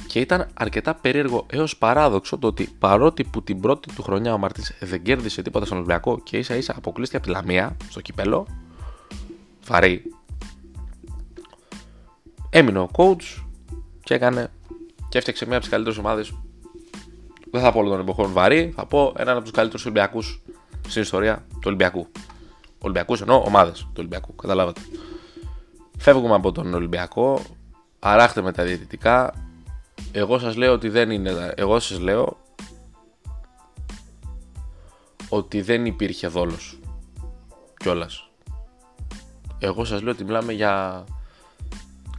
Και 0.06 0.20
ήταν 0.20 0.48
αρκετά 0.54 0.94
περίεργο 0.94 1.46
έως 1.50 1.76
παράδοξο 1.76 2.38
το 2.38 2.46
ότι 2.46 2.68
παρότι 2.78 3.24
που 3.24 3.42
την 3.42 3.60
πρώτη 3.60 3.94
του 3.94 4.02
χρονιά 4.02 4.34
ο 4.34 4.38
Μαρτίν 4.38 4.64
δεν 4.80 5.02
κέρδισε 5.02 5.42
τίποτα 5.42 5.64
στον 5.64 5.76
Ολυμπιακό 5.76 6.20
και 6.22 6.38
ίσα 6.38 6.56
ίσα 6.56 6.74
αποκλείστηκε 6.76 7.16
από 7.16 7.26
τη 7.26 7.32
Λαμία 7.32 7.76
στο 7.88 8.00
κυπέλο, 8.00 8.46
βαρύ, 9.66 10.02
έμεινε 12.50 12.78
ο 12.78 12.88
coach 12.92 13.42
και 14.02 14.14
έκανε 14.14 14.50
και 15.08 15.18
έφτιαξε 15.18 15.44
μία 15.44 15.54
από 15.54 15.62
τις 15.62 15.70
καλύτερες 15.70 15.98
ομάδες. 15.98 16.32
Δεν 17.50 17.60
θα 17.60 17.72
πω 17.72 17.78
όλων 17.78 17.90
των 17.90 18.00
εποχών 18.00 18.32
βαρύ, 18.32 18.72
θα 18.76 18.86
πω 18.86 19.12
έναν 19.16 19.34
από 19.34 19.42
τους 19.42 19.52
καλύτερους 19.52 19.84
Ολυμπιακούς 19.84 20.42
στην 20.88 21.02
ιστορία 21.02 21.46
του 21.50 21.64
Ολυμπιακού. 21.64 22.08
Ολυμπιακούς 22.82 23.20
εννοώ 23.20 23.42
ομάδες 23.46 23.78
του 23.80 23.92
Ολυμπιακού, 23.98 24.34
καταλάβατε. 24.34 24.80
Φεύγουμε 25.98 26.34
από 26.34 26.52
τον 26.52 26.74
Ολυμπιακό, 26.74 27.40
αράχτε 27.98 28.42
με 28.42 28.52
τα 28.52 28.64
διαιτητικά. 28.64 29.34
Εγώ 30.12 30.38
σας 30.38 30.56
λέω 30.56 30.72
ότι 30.72 30.88
δεν 30.88 31.10
είναι. 31.10 31.52
Εγώ 31.56 31.80
σας 31.80 31.98
λέω 31.98 32.36
ότι 35.28 35.60
δεν 35.60 35.86
υπήρχε 35.86 36.26
δόλος 36.28 36.78
κιόλας. 37.76 38.30
Εγώ 39.58 39.84
σας 39.84 40.02
λέω 40.02 40.12
ότι 40.12 40.24
μιλάμε 40.24 40.52
για 40.52 41.04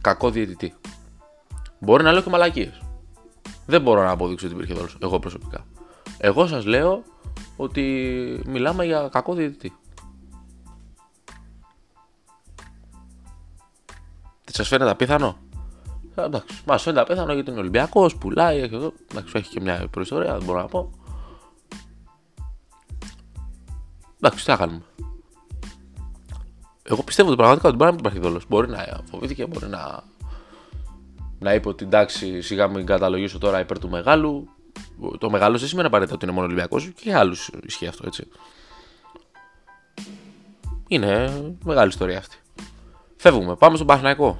κακό 0.00 0.30
διαιτητή. 0.30 0.74
Μπορεί 1.78 2.02
να 2.02 2.12
λέω 2.12 2.22
και 2.22 2.30
μαλακίες. 2.30 2.82
Δεν 3.66 3.82
μπορώ 3.82 4.02
να 4.02 4.10
αποδείξω 4.10 4.46
ότι 4.46 4.54
υπήρχε 4.54 4.74
δόλος, 4.74 4.96
εγώ 5.02 5.18
προσωπικά. 5.18 5.66
Εγώ 6.18 6.46
σας 6.46 6.64
λέω 6.64 7.02
ότι 7.56 7.82
μιλάμε 8.46 8.84
για 8.84 9.08
κακό 9.12 9.34
διαιτητή. 9.34 9.72
Σας 14.52 14.68
φαίνεται 14.68 14.90
απίθανο; 14.90 15.36
Ε, 16.14 16.24
εντάξει, 16.24 16.60
μας 16.66 16.82
φαίνεται 16.82 17.02
απίθανο 17.02 17.32
γιατί 17.32 17.50
είναι 17.50 17.60
Ολυμπιακός, 17.60 18.16
πουλάει, 18.16 18.60
έχει, 18.60 18.74
εδώ. 18.74 18.92
Εντάξει, 19.10 19.32
έχει 19.36 19.50
και 19.50 19.60
μια 19.60 19.86
προϊστορία, 19.90 20.32
δεν 20.32 20.44
μπορώ 20.44 20.58
να 20.58 20.66
πω. 20.66 20.90
Εντάξει, 24.16 24.44
τι 24.44 24.50
θα 24.50 24.56
κάνουμε. 24.56 24.82
Εγώ 26.82 27.02
πιστεύω 27.02 27.28
ότι 27.28 27.36
πραγματικά 27.36 27.68
ότι 27.68 27.76
μπορεί 27.76 27.90
να 27.90 27.96
μην 27.96 28.04
υπάρχει 28.06 28.28
δόλος. 28.28 28.44
Μπορεί 28.48 28.68
να 28.68 29.00
φοβήθηκε, 29.10 29.46
μπορεί 29.46 29.66
να. 29.66 30.02
να 31.38 31.54
είπε 31.54 31.68
ότι 31.68 31.84
εντάξει, 31.84 32.40
σιγά 32.40 32.68
μην 32.68 32.86
καταλογίσω 32.86 33.38
τώρα 33.38 33.60
υπέρ 33.60 33.78
του 33.78 33.88
μεγάλου. 33.88 34.48
Το 35.18 35.30
μεγάλο 35.30 35.58
δεν 35.58 35.68
σημαίνει 35.68 35.86
απαραίτητα 35.86 36.14
ότι 36.14 36.24
είναι 36.24 36.34
μόνο 36.34 36.46
Ολυμπιακός 36.46 36.84
και 36.84 37.02
για 37.02 37.18
άλλους 37.18 37.50
ισχύει 37.66 37.86
αυτό 37.86 38.06
έτσι. 38.06 38.28
Είναι 40.88 41.42
μεγάλη 41.64 41.88
ιστορία 41.88 42.18
αυτή. 42.18 42.36
Φεύγουμε. 43.22 43.56
Πάμε 43.56 43.74
στον 43.74 43.86
Παναθηναϊκό. 43.86 44.38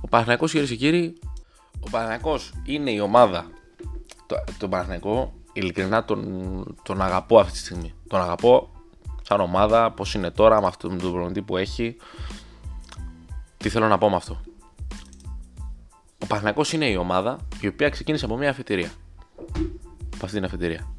Ο 0.00 0.08
Παναθηναϊκός, 0.08 0.50
κυρίες 0.50 0.68
και 0.68 0.76
κύριοι, 0.76 1.18
ο 1.80 1.90
Παναθηναϊκός 1.90 2.52
είναι 2.64 2.90
η 2.90 3.00
ομάδα. 3.00 3.46
Το, 4.26 4.36
τον 4.58 4.70
Παναθηναϊκό, 4.70 5.34
ειλικρινά 5.52 6.04
τον, 6.04 6.76
τον 6.82 7.02
αγαπώ 7.02 7.38
αυτή 7.38 7.52
τη 7.52 7.58
στιγμή. 7.58 7.94
Τον 8.08 8.20
αγαπώ 8.20 8.70
σαν 9.22 9.40
ομάδα, 9.40 9.90
πώς 9.92 10.14
είναι 10.14 10.30
τώρα, 10.30 10.60
με, 10.60 10.66
αυτό, 10.66 10.90
με 10.90 10.96
τον 10.96 11.12
προπονητή 11.12 11.42
που 11.42 11.56
έχει. 11.56 11.96
Τι 13.56 13.68
θέλω 13.68 13.88
να 13.88 13.98
πω 13.98 14.10
με 14.10 14.16
αυτό. 14.16 14.40
Ο 16.22 16.26
Παναθηναϊκός 16.26 16.72
είναι 16.72 16.86
η 16.86 16.96
ομάδα 16.96 17.38
η 17.60 17.66
οποία 17.66 17.88
ξεκίνησε 17.88 18.24
από 18.24 18.36
μια 18.36 18.50
αφετηρία. 18.50 18.90
Από 20.14 20.24
αυτή 20.24 20.36
την 20.36 20.44
αφετηρία. 20.44 20.92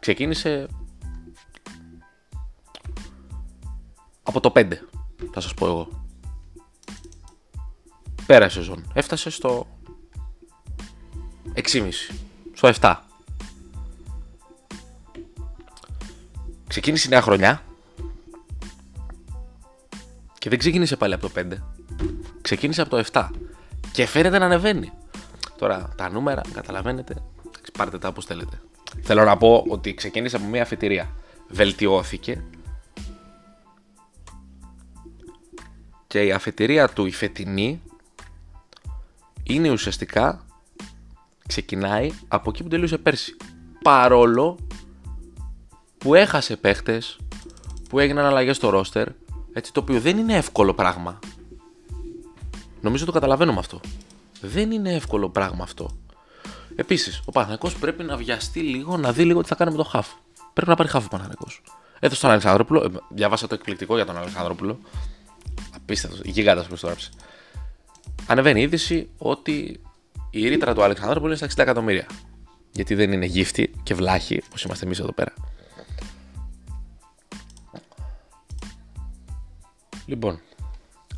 Ξεκίνησε 0.00 0.66
από 4.30 4.40
το 4.40 4.52
5, 4.54 4.72
θα 5.32 5.40
σας 5.40 5.54
πω 5.54 5.66
εγώ. 5.66 5.88
Πέρασε 8.26 8.56
σεζόν. 8.56 8.90
Έφτασε 8.92 9.30
στο 9.30 9.66
6,5. 11.54 11.88
Στο 12.54 12.70
7. 12.80 12.96
Ξεκίνησε 16.66 17.06
η 17.06 17.10
νέα 17.10 17.22
χρονιά. 17.22 17.62
Και 20.38 20.48
δεν 20.48 20.58
ξεκίνησε 20.58 20.96
πάλι 20.96 21.14
από 21.14 21.28
το 21.28 21.32
5. 21.36 21.62
Ξεκίνησε 22.42 22.80
από 22.80 22.90
το 22.90 23.04
7. 23.12 23.28
Και 23.92 24.06
φαίνεται 24.06 24.38
να 24.38 24.44
ανεβαίνει. 24.44 24.92
Τώρα 25.58 25.92
τα 25.96 26.10
νούμερα, 26.10 26.40
καταλαβαίνετε. 26.52 27.14
Πάρτε 27.78 27.98
τα 27.98 28.08
όπως 28.08 28.24
θέλετε. 28.24 28.60
Θέλω 29.02 29.24
να 29.24 29.36
πω 29.36 29.64
ότι 29.68 29.94
ξεκίνησε 29.94 30.36
από 30.36 30.46
μια 30.46 30.62
αφιτηρία. 30.62 31.10
Βελτιώθηκε 31.48 32.42
και 36.10 36.22
η 36.22 36.32
αφετηρία 36.32 36.88
του 36.88 37.06
η 37.06 37.10
φετινή 37.10 37.82
είναι 39.42 39.70
ουσιαστικά 39.70 40.44
ξεκινάει 41.46 42.12
από 42.28 42.50
εκεί 42.50 42.62
που 42.62 42.68
τελείωσε 42.68 42.98
πέρσι. 42.98 43.36
Παρόλο 43.82 44.58
που 45.98 46.14
έχασε 46.14 46.56
παίχτες, 46.56 47.18
που 47.88 47.98
έγιναν 47.98 48.24
αλλαγές 48.24 48.56
στο 48.56 48.68
ρόστερ, 48.68 49.08
έτσι, 49.52 49.72
το 49.72 49.80
οποίο 49.80 50.00
δεν 50.00 50.18
είναι 50.18 50.36
εύκολο 50.36 50.74
πράγμα. 50.74 51.18
Νομίζω 52.80 53.04
το 53.04 53.12
καταλαβαίνουμε 53.12 53.58
αυτό. 53.58 53.80
Δεν 54.40 54.70
είναι 54.70 54.94
εύκολο 54.94 55.28
πράγμα 55.28 55.62
αυτό. 55.62 55.90
Επίσης, 56.76 57.22
ο 57.24 57.32
Παναγικό 57.32 57.70
πρέπει 57.80 58.02
να 58.02 58.16
βιαστεί 58.16 58.60
λίγο, 58.60 58.96
να 58.96 59.12
δει 59.12 59.24
λίγο 59.24 59.42
τι 59.42 59.48
θα 59.48 59.54
κάνει 59.54 59.70
με 59.70 59.76
το 59.76 59.84
χαφ. 59.84 60.08
Πρέπει 60.52 60.68
να 60.68 60.76
πάρει 60.76 60.88
χαφ 60.88 61.04
ο 61.04 61.08
Παναγικό. 61.08 61.46
Έδωσε 62.00 62.20
τον 62.20 62.30
Αλεξανδρόπουλο, 62.30 62.84
ε, 62.84 62.88
διάβασα 63.08 63.46
το 63.46 63.54
εκπληκτικό 63.54 63.94
για 63.94 64.06
τον 64.06 64.16
Αλεξανδρόπουλο. 64.16 64.78
Απίστευτος, 65.74 66.20
γίγαντα 66.24 66.64
που 66.68 66.76
το 66.76 66.86
γράψει. 66.86 67.10
Ανεβαίνει 68.26 68.60
η 68.60 68.62
είδηση 68.62 69.08
ότι 69.18 69.80
η 70.30 70.48
ρήτρα 70.48 70.74
του 70.74 70.82
Αλεξανδρόπουλου 70.82 71.26
είναι 71.26 71.36
στα 71.36 71.46
60 71.46 71.58
εκατομμύρια. 71.58 72.06
Γιατί 72.72 72.94
δεν 72.94 73.12
είναι 73.12 73.26
γύφτη 73.26 73.70
και 73.82 73.94
βλάχη, 73.94 74.42
όπως 74.46 74.62
είμαστε 74.62 74.84
εμείς 74.84 74.98
εδώ 74.98 75.12
πέρα. 75.12 75.32
Λοιπόν, 80.06 80.40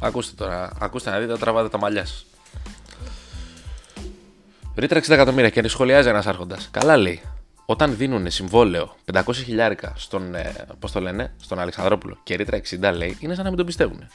ακούστε 0.00 0.34
τώρα, 0.36 0.72
ακούστε 0.80 1.10
να 1.10 1.18
δείτε, 1.18 1.36
τραβάτε 1.36 1.68
τα 1.68 1.78
μαλλιά 1.78 2.04
σας. 2.04 2.26
Ρήτρα 4.74 4.98
60 4.98 5.08
εκατομμύρια 5.14 5.50
και 5.50 5.68
σχολιάζει 5.68 6.08
ένας 6.08 6.26
άρχοντας. 6.26 6.68
Καλά 6.70 6.96
λέει. 6.96 7.20
Όταν 7.72 7.96
δίνουν 7.96 8.30
συμβόλαιο 8.30 8.96
500 9.12 9.22
χιλιάρικα 9.34 9.92
στον, 9.96 10.34
ε, 10.34 10.66
πώς 10.78 10.92
το 10.92 11.00
λένε, 11.00 11.34
στον 11.40 11.58
Αλεξανδρόπουλο 11.58 12.18
και 12.22 12.36
ρήτρα 12.36 12.56
60 12.56 12.92
λέει, 12.94 13.16
είναι 13.20 13.34
σαν 13.34 13.42
να 13.42 13.48
μην 13.48 13.58
τον 13.58 13.66
πιστεύουν. 13.66 14.08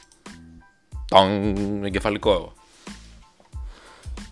Τον 1.04 1.84
εγκεφαλικό 1.84 2.30
εγώ. 2.30 2.52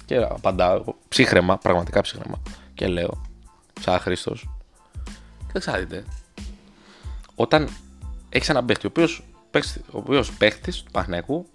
Και 0.05 0.17
απαντάω, 0.17 0.85
ψύχρεμα, 1.09 1.59
πραγματικά 1.59 2.01
ψύχρεμα. 2.01 2.43
Και 2.75 2.87
λέω, 2.87 3.23
σαν 3.81 3.99
Χρήστος, 3.99 4.49
και 5.53 5.71
δείτε, 5.71 6.05
όταν 7.35 7.69
έχει 8.29 8.51
έναν 8.51 8.65
παίχτη, 8.65 8.87
ο 8.87 8.91
οποίος 8.91 9.23
ο 9.91 9.99
οποίος 9.99 10.33
παίχτης 10.33 10.83
του 10.83 10.91
Παναγιακού 10.91 11.47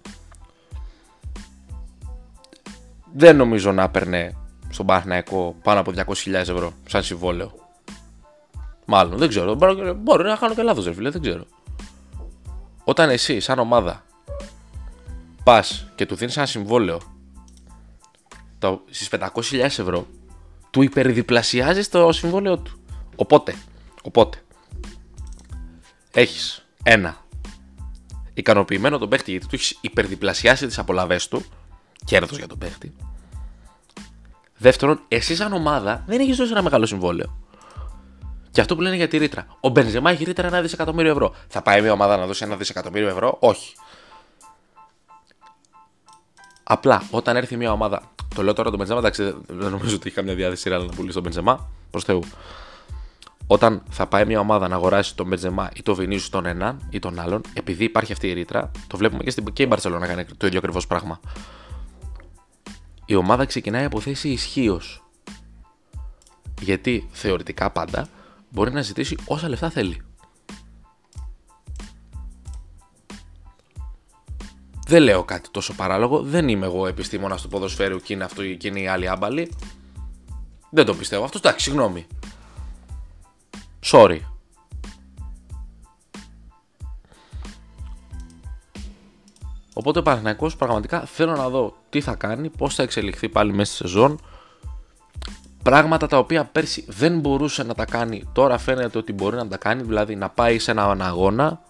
δεν 3.12 3.36
νομίζω 3.36 3.72
να 3.72 3.82
έπαιρνε 3.82 4.36
στον 4.70 4.86
Παναθηναϊκό 4.86 5.56
πάνω 5.62 5.80
από 5.80 5.92
200.000 5.96 6.32
ευρώ 6.32 6.72
σαν 6.86 7.02
συμβόλαιο. 7.02 7.61
Μάλλον, 8.92 9.18
δεν 9.18 9.28
ξέρω. 9.28 9.54
Μπορεί, 9.54 10.24
να 10.24 10.36
κάνω 10.36 10.54
και 10.54 10.62
λάθος, 10.62 10.84
ρε 10.84 10.92
φίλε, 10.92 11.10
δεν 11.10 11.20
ξέρω. 11.20 11.44
Όταν 12.84 13.10
εσύ, 13.10 13.40
σαν 13.40 13.58
ομάδα, 13.58 14.04
πας 15.44 15.86
και 15.94 16.06
του 16.06 16.14
δίνεις 16.14 16.36
ένα 16.36 16.46
συμβόλαιο 16.46 17.00
στις 18.90 19.08
500.000 19.08 19.58
ευρώ, 19.58 20.06
του 20.70 20.82
υπερδιπλασιάζεις 20.82 21.88
το 21.88 22.12
συμβόλαιο 22.12 22.58
του. 22.58 22.80
Οπότε, 23.16 23.54
οπότε, 24.02 24.38
έχεις 26.10 26.66
ένα 26.82 27.16
ικανοποιημένο 28.34 28.98
τον 28.98 29.08
παίχτη 29.08 29.30
γιατί 29.30 29.46
του 29.46 29.54
έχεις 29.54 29.78
υπερδιπλασιάσει 29.80 30.66
τις 30.66 30.78
απολαυές 30.78 31.28
του. 31.28 31.44
Κέρδος 32.04 32.38
για 32.38 32.46
τον 32.46 32.58
παίχτη. 32.58 32.94
Δεύτερον, 34.56 35.00
εσύ 35.08 35.36
σαν 35.36 35.52
ομάδα 35.52 36.04
δεν 36.06 36.20
έχεις 36.20 36.36
δώσει 36.36 36.50
ένα 36.50 36.62
μεγάλο 36.62 36.86
συμβόλαιο. 36.86 37.40
Και 38.52 38.60
αυτό 38.60 38.74
που 38.74 38.80
λένε 38.80 38.96
για 38.96 39.08
τη 39.08 39.16
ρήτρα. 39.16 39.46
Ο 39.60 39.68
Μπενζεμά 39.68 40.10
έχει 40.10 40.24
ρήτρα 40.24 40.46
ένα 40.46 40.60
δισεκατομμύριο 40.60 41.10
ευρώ. 41.10 41.34
Θα 41.48 41.62
πάει 41.62 41.80
μια 41.80 41.92
ομάδα 41.92 42.16
να 42.16 42.26
δώσει 42.26 42.44
ένα 42.44 42.56
δισεκατομμύριο 42.56 43.08
ευρώ, 43.08 43.36
όχι. 43.40 43.74
Απλά 46.62 47.02
όταν 47.10 47.36
έρθει 47.36 47.56
μια 47.56 47.72
ομάδα. 47.72 48.02
Το 48.34 48.42
λέω 48.42 48.52
τώρα 48.52 48.70
το 48.70 48.76
Μπενζεμά, 48.76 48.98
εντάξει, 48.98 49.34
δεν 49.46 49.70
νομίζω 49.70 49.94
ότι 49.94 50.06
έχει 50.06 50.16
καμιά 50.16 50.34
διάθεση 50.34 50.68
να 50.68 50.84
πουλήσει 50.84 51.14
τον 51.14 51.22
Μπενζεμά. 51.22 51.68
Προς 51.90 52.04
Θεού. 52.04 52.22
Όταν 53.46 53.82
θα 53.90 54.06
πάει 54.06 54.24
μια 54.24 54.40
ομάδα 54.40 54.68
να 54.68 54.74
αγοράσει 54.74 55.16
τον 55.16 55.26
Μπενζεμά 55.26 55.70
ή 55.74 55.82
το 55.82 55.94
Βινίσου 55.94 56.30
τον 56.30 56.46
έναν 56.46 56.86
ή 56.90 56.98
τον 56.98 57.18
άλλον, 57.18 57.40
επειδή 57.54 57.84
υπάρχει 57.84 58.12
αυτή 58.12 58.28
η 58.28 58.32
ρήτρα, 58.32 58.70
το 58.86 58.96
βλέπουμε 58.96 59.22
και, 59.22 59.30
στην, 59.30 59.52
και 59.52 59.62
η 59.62 59.66
Μπαρσελόνα 59.68 60.00
να 60.00 60.06
κάνει 60.06 60.24
το 60.36 60.46
ίδιο 60.46 60.58
ακριβώς 60.58 60.86
πράγμα. 60.86 61.20
Η 63.06 63.14
ομάδα 63.14 63.44
ξεκινάει 63.44 63.84
από 63.84 64.00
θέση 64.00 64.28
ισχύως. 64.28 65.04
Γιατί 66.60 67.08
θεωρητικά 67.12 67.70
πάντα 67.70 68.08
μπορεί 68.52 68.72
να 68.72 68.82
ζητήσει 68.82 69.16
όσα 69.26 69.48
λεφτά 69.48 69.70
θέλει. 69.70 70.02
Δεν 74.86 75.02
λέω 75.02 75.24
κάτι 75.24 75.50
τόσο 75.50 75.74
παράλογο. 75.74 76.22
Δεν 76.22 76.48
είμαι 76.48 76.66
εγώ 76.66 76.86
επιστήμονας 76.86 77.42
του 77.42 77.48
ποδοσφαίρου 77.48 77.98
και 77.98 78.12
είναι 78.12 78.24
αυτό 78.24 78.44
και 78.44 78.68
είναι 78.68 78.80
η 78.80 78.86
άλλη 78.86 79.08
άμπαλη. 79.08 79.52
Δεν 80.70 80.84
το 80.84 80.94
πιστεύω. 80.94 81.24
Αυτό 81.24 81.38
εντάξει, 81.38 81.64
συγγνώμη. 81.64 82.06
Sorry. 83.84 84.18
Οπότε 89.74 89.98
ο 89.98 90.02
Παναθηναϊκός 90.02 90.56
πραγματικά 90.56 91.00
θέλω 91.00 91.32
να 91.36 91.48
δω 91.48 91.76
τι 91.90 92.00
θα 92.00 92.14
κάνει, 92.14 92.50
πώς 92.50 92.74
θα 92.74 92.82
εξελιχθεί 92.82 93.28
πάλι 93.28 93.52
μέσα 93.52 93.74
στη 93.74 93.82
σεζόν. 93.82 94.20
Πράγματα 95.62 96.06
τα 96.06 96.18
οποία 96.18 96.44
πέρσι 96.44 96.84
δεν 96.88 97.18
μπορούσε 97.18 97.62
να 97.62 97.74
τα 97.74 97.84
κάνει, 97.84 98.28
τώρα 98.32 98.58
φαίνεται 98.58 98.98
ότι 98.98 99.12
μπορεί 99.12 99.36
να 99.36 99.48
τα 99.48 99.56
κάνει, 99.56 99.82
δηλαδή 99.82 100.16
να 100.16 100.28
πάει 100.28 100.58
σε 100.58 100.70
έναν 100.70 101.02
αγώνα, 101.02 101.60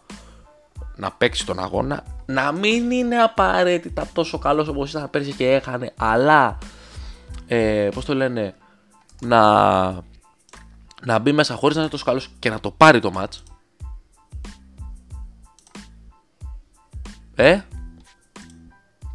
να 0.96 1.10
παίξει 1.10 1.46
τον 1.46 1.58
αγώνα, 1.58 2.04
να 2.26 2.52
μην 2.52 2.90
είναι 2.90 3.16
απαραίτητα 3.16 4.08
τόσο 4.12 4.38
καλός 4.38 4.68
όπως 4.68 4.90
ήταν 4.90 5.10
πέρσι 5.10 5.32
και 5.32 5.50
έχανε, 5.50 5.92
αλλά, 5.96 6.58
ε, 7.46 7.88
πώς 7.94 8.04
το 8.04 8.14
λένε, 8.14 8.54
να, 9.20 9.82
να 11.04 11.18
μπει 11.20 11.32
μέσα 11.32 11.54
χωρίς 11.54 11.76
να 11.76 11.82
είναι 11.82 11.90
τόσο 11.90 12.04
καλός 12.04 12.30
και 12.38 12.50
να 12.50 12.60
το 12.60 12.70
πάρει 12.70 13.00
το 13.00 13.10
μάτς. 13.10 13.42
Ε, 17.34 17.60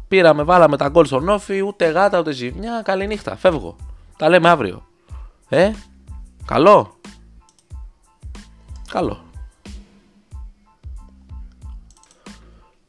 πήραμε, 0.08 0.42
βάλαμε 0.42 0.76
τα 0.76 0.88
γκολ 0.88 1.04
στον 1.04 1.28
όφι, 1.28 1.62
ούτε 1.62 1.86
γάτα 1.86 2.18
ούτε 2.18 2.32
ζημιά, 2.32 2.82
καλή 2.84 3.06
νύχτα, 3.06 3.36
φεύγω. 3.36 3.76
Τα 4.18 4.28
λέμε 4.28 4.48
αύριο. 4.48 4.86
Ε, 5.48 5.72
καλό. 6.44 6.96
Καλό. 8.90 9.22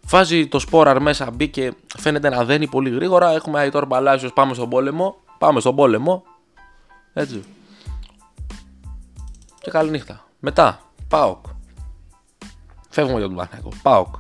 Βάζει 0.05 0.47
το 0.47 0.59
σπόραρ 0.59 1.01
μέσα, 1.01 1.31
μπήκε, 1.31 1.71
φαίνεται 1.97 2.29
να 2.29 2.45
δένει 2.45 2.67
πολύ 2.67 2.89
γρήγορα. 2.89 3.31
Έχουμε 3.31 3.59
Αϊτόρ 3.59 3.85
Μπαλάσιος, 3.85 4.33
πάμε 4.33 4.53
στον 4.53 4.69
πόλεμο. 4.69 5.15
Πάμε 5.37 5.59
στον 5.59 5.75
πόλεμο. 5.75 6.23
Έτσι. 7.13 7.43
Και 9.59 9.71
καλή 9.71 9.89
νύχτα. 9.89 10.25
Μετά, 10.39 10.81
ΠΑΟΚ. 11.07 11.45
Φεύγουμε 12.89 13.17
για 13.19 13.27
τον 13.27 13.35
Παναγιώτο. 13.35 13.75
ΠΑΟΚ. 13.81 14.15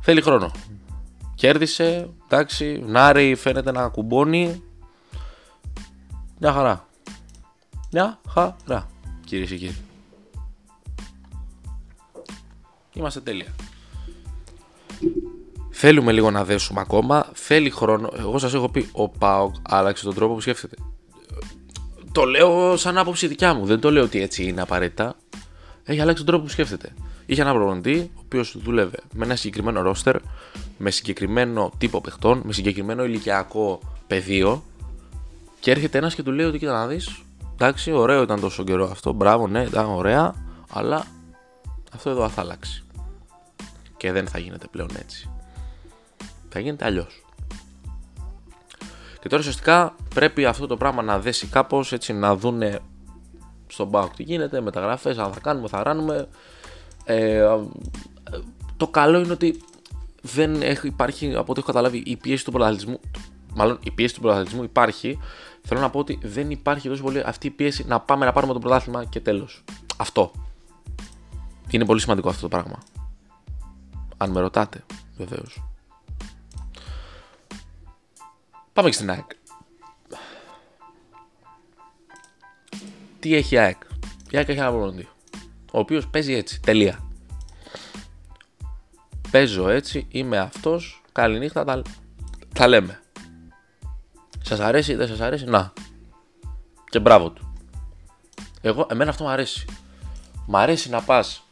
Θέλει 0.00 0.22
χρόνο. 0.22 0.50
Κέρδισε, 1.34 2.10
εντάξει, 2.30 2.84
Νάρη 2.86 3.34
φαίνεται 3.34 3.72
να 3.72 3.88
κουμπώνει. 3.88 4.62
Μια 6.38 6.52
χαρά. 6.52 6.88
Μια 7.92 8.20
χαρά, 8.28 8.86
κυρίες 9.24 9.48
και 9.48 9.56
κύριοι. 9.56 9.76
Είμαστε 12.92 13.20
τέλεια. 13.20 13.54
Θέλουμε 15.70 16.12
λίγο 16.12 16.30
να 16.30 16.44
δέσουμε 16.44 16.80
ακόμα. 16.80 17.28
Θέλει 17.32 17.70
χρόνο. 17.70 18.12
Εγώ 18.18 18.38
σας 18.38 18.54
έχω 18.54 18.68
πει: 18.68 18.88
Ο 18.92 19.08
Πάοκ 19.08 19.54
άλλαξε 19.62 20.04
τον 20.04 20.14
τρόπο 20.14 20.34
που 20.34 20.40
σκέφτεται. 20.40 20.76
Το 22.12 22.24
λέω 22.24 22.76
σαν 22.76 22.98
άποψη 22.98 23.26
δικιά 23.26 23.54
μου. 23.54 23.66
Δεν 23.66 23.80
το 23.80 23.90
λέω 23.90 24.02
ότι 24.02 24.20
έτσι 24.20 24.44
είναι 24.44 24.60
απαραίτητα. 24.60 25.16
Έχει 25.84 26.00
αλλάξει 26.00 26.16
τον 26.16 26.26
τρόπο 26.26 26.42
που 26.44 26.50
σκέφτεται. 26.50 26.94
Είχε 27.26 27.40
ένα 27.40 27.52
προπονητή, 27.52 28.10
ο 28.14 28.20
οποίος 28.24 28.56
δούλευε 28.58 28.98
με 29.12 29.24
ένα 29.24 29.36
συγκεκριμένο 29.36 29.82
ρόστερ, 29.82 30.16
με 30.82 30.90
συγκεκριμένο 30.90 31.72
τύπο 31.78 32.00
παιχτών, 32.00 32.42
με 32.44 32.52
συγκεκριμένο 32.52 33.04
ηλικιακό 33.04 33.80
πεδίο. 34.06 34.62
Και 35.60 35.70
έρχεται 35.70 35.98
ένας 35.98 36.14
και 36.14 36.22
του 36.22 36.32
λέει 36.32 36.46
ότι 36.46 36.58
κοίτα 36.58 36.72
να 36.72 36.86
δεις. 36.86 37.22
Εντάξει, 37.52 37.92
ωραίο 37.92 38.22
ήταν 38.22 38.40
τόσο 38.40 38.64
καιρό 38.64 38.90
αυτό. 38.90 39.12
Μπράβο, 39.12 39.46
ναι, 39.46 39.62
ήταν 39.62 39.86
ωραία. 39.86 40.34
Αλλά 40.70 41.06
αυτό 41.94 42.10
εδώ 42.10 42.28
θα 42.28 42.40
αλλάξει. 42.40 42.84
Και 43.96 44.12
δεν 44.12 44.28
θα 44.28 44.38
γίνεται 44.38 44.66
πλέον 44.70 44.88
έτσι. 44.98 45.30
Θα 46.48 46.60
γίνεται 46.60 46.84
αλλιώς. 46.84 47.24
Και 49.20 49.28
τώρα 49.28 49.40
ουσιαστικά 49.40 49.94
πρέπει 50.14 50.44
αυτό 50.44 50.66
το 50.66 50.76
πράγμα 50.76 51.02
να 51.02 51.18
δέσει 51.18 51.46
κάπως 51.46 51.92
έτσι 51.92 52.12
να 52.12 52.36
δούνε 52.36 52.78
στον 53.66 53.90
Πάοκ 53.90 54.14
τι 54.14 54.22
γίνεται, 54.22 54.60
μεταγραφές, 54.60 55.18
αν 55.18 55.32
θα 55.32 55.40
κάνουμε, 55.40 55.68
θα 55.68 55.82
ράνουμε. 55.82 56.28
Ε, 57.04 57.56
το 58.76 58.88
καλό 58.88 59.18
είναι 59.18 59.32
ότι 59.32 59.60
δεν 60.20 60.62
έχει, 60.62 60.86
υπάρχει, 60.86 61.34
από 61.34 61.50
ό,τι 61.52 61.60
έχω 61.60 61.66
καταλάβει, 61.66 62.02
η 62.06 62.16
πίεση 62.16 62.44
του 62.44 62.50
πρωταθλητισμού. 62.50 63.00
Μάλλον 63.54 63.78
η 63.82 63.90
πίεση 63.90 64.14
του 64.14 64.20
πρωταθλητισμού 64.20 64.62
υπάρχει. 64.62 65.18
Θέλω 65.62 65.80
να 65.80 65.90
πω 65.90 65.98
ότι 65.98 66.18
δεν 66.22 66.50
υπάρχει 66.50 66.88
τόσο 66.88 67.02
πολύ 67.02 67.20
αυτή 67.20 67.46
η 67.46 67.50
πίεση 67.50 67.84
να 67.86 68.00
πάμε 68.00 68.24
να 68.24 68.32
πάρουμε 68.32 68.52
το 68.52 68.58
πρωτάθλημα 68.58 69.04
και 69.04 69.20
τέλος. 69.20 69.64
Αυτό. 69.96 70.32
Είναι 71.70 71.84
πολύ 71.84 72.00
σημαντικό 72.00 72.28
αυτό 72.28 72.40
το 72.40 72.48
πράγμα. 72.48 72.78
Αν 74.16 74.30
με 74.30 74.40
ρωτάτε, 74.40 74.84
βεβαίως. 75.16 75.62
Πάμε 78.72 78.88
και 78.88 78.94
στην 78.94 79.10
ΑΕΚ. 79.10 79.30
Τι 83.20 83.34
έχει 83.34 83.54
η 83.54 83.58
ΑΕΚ; 83.58 83.82
Η 84.30 84.36
ΑΕΚ 84.36 84.48
έχει 84.48 84.58
ένα 84.58 84.70
προπονητή. 84.70 85.08
Ο 85.72 85.78
οποίος 85.78 86.08
παίζει 86.08 86.34
έτσι. 86.34 86.60
Τελεία. 86.60 87.09
Παίζω 89.30 89.68
έτσι, 89.68 90.06
είμαι 90.08 90.38
αυτός. 90.38 91.02
Καληνύχτα, 91.12 91.64
τα, 91.64 91.82
τα 92.54 92.68
λέμε. 92.68 93.00
Σας 94.42 94.60
αρέσει, 94.60 94.94
δεν 94.94 95.08
σας 95.08 95.20
αρέσει, 95.20 95.44
να. 95.44 95.72
Και 96.90 97.00
μπράβο 97.00 97.30
του. 97.30 97.52
Εγώ, 98.60 98.86
εμένα 98.90 99.10
αυτό 99.10 99.24
μου 99.24 99.30
αρέσει. 99.30 99.64
Μ' 100.46 100.56
αρέσει 100.56 100.90
να 100.90 101.02
πας 101.02 101.42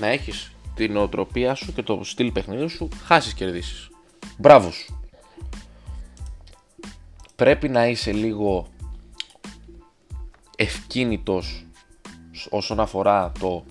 να 0.00 0.06
έχεις 0.06 0.52
την 0.74 0.96
οτροπία 0.96 1.54
σου 1.54 1.72
και 1.72 1.82
το 1.82 2.00
στυλ 2.04 2.32
παιχνίδι 2.32 2.68
σου, 2.68 2.88
χάσεις 3.04 3.34
κερδίσεις. 3.34 3.90
Μπράβο 4.38 4.70
σου. 4.70 5.00
Πρέπει 7.36 7.68
να 7.68 7.86
είσαι 7.86 8.12
λίγο 8.12 8.66
ευκίνητος 10.56 11.66
όσον 12.50 12.80
αφορά 12.80 13.32
το 13.38 13.64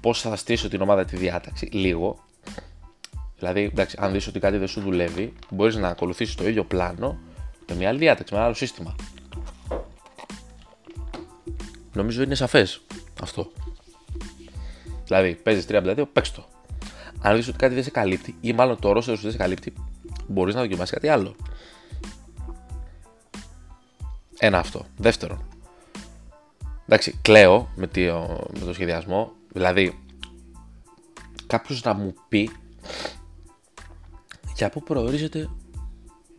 πώς 0.00 0.20
θα 0.20 0.36
στήσω 0.36 0.68
την 0.68 0.80
ομάδα 0.80 1.04
τη 1.04 1.16
διάταξη, 1.16 1.66
λίγο. 1.66 2.18
Δηλαδή, 3.42 3.62
εντάξει, 3.62 3.96
αν 4.00 4.12
δεις 4.12 4.26
ότι 4.26 4.38
κάτι 4.38 4.56
δεν 4.56 4.68
σου 4.68 4.80
δουλεύει, 4.80 5.32
μπορείς 5.50 5.76
να 5.76 5.88
ακολουθήσεις 5.88 6.34
το 6.34 6.48
ίδιο 6.48 6.64
πλάνο 6.64 7.18
με 7.68 7.74
μια 7.74 7.88
άλλη 7.88 7.98
διάταξη, 7.98 8.32
με 8.32 8.38
ένα 8.38 8.46
άλλο 8.46 8.56
σύστημα. 8.56 8.94
Νομίζω 11.92 12.22
είναι 12.22 12.34
σαφές 12.34 12.80
αυτό. 13.22 13.52
Δηλαδή, 15.04 15.34
παίζεις 15.34 15.66
3-2, 15.68 16.04
παίξ 16.12 16.32
το. 16.32 16.44
Αν 17.20 17.36
δεις 17.36 17.48
ότι 17.48 17.56
κάτι 17.58 17.74
δεν 17.74 17.82
σε 17.82 17.90
καλύπτει, 17.90 18.36
ή 18.40 18.52
μάλλον 18.52 18.78
το 18.78 18.92
ρόστερ 18.92 19.16
σου 19.16 19.22
δεν 19.22 19.30
σε 19.30 19.36
καλύπτει, 19.36 19.72
μπορείς 20.26 20.54
να 20.54 20.60
δοκιμάσεις 20.60 20.90
κάτι 20.90 21.08
άλλο. 21.08 21.34
Ένα 24.38 24.58
αυτό. 24.58 24.86
Δεύτερον, 24.96 25.44
εντάξει, 26.84 27.18
κλαίω 27.22 27.68
με 27.74 27.86
το, 27.86 28.00
με 28.58 28.64
το 28.64 28.72
σχεδιασμό. 28.72 29.32
Δηλαδή, 29.52 29.98
κάποιος 31.46 31.82
να 31.82 31.94
μου 31.94 32.14
πει 32.28 32.50
για 34.62 34.70
πού 34.70 34.82
προορίζεται 34.82 35.48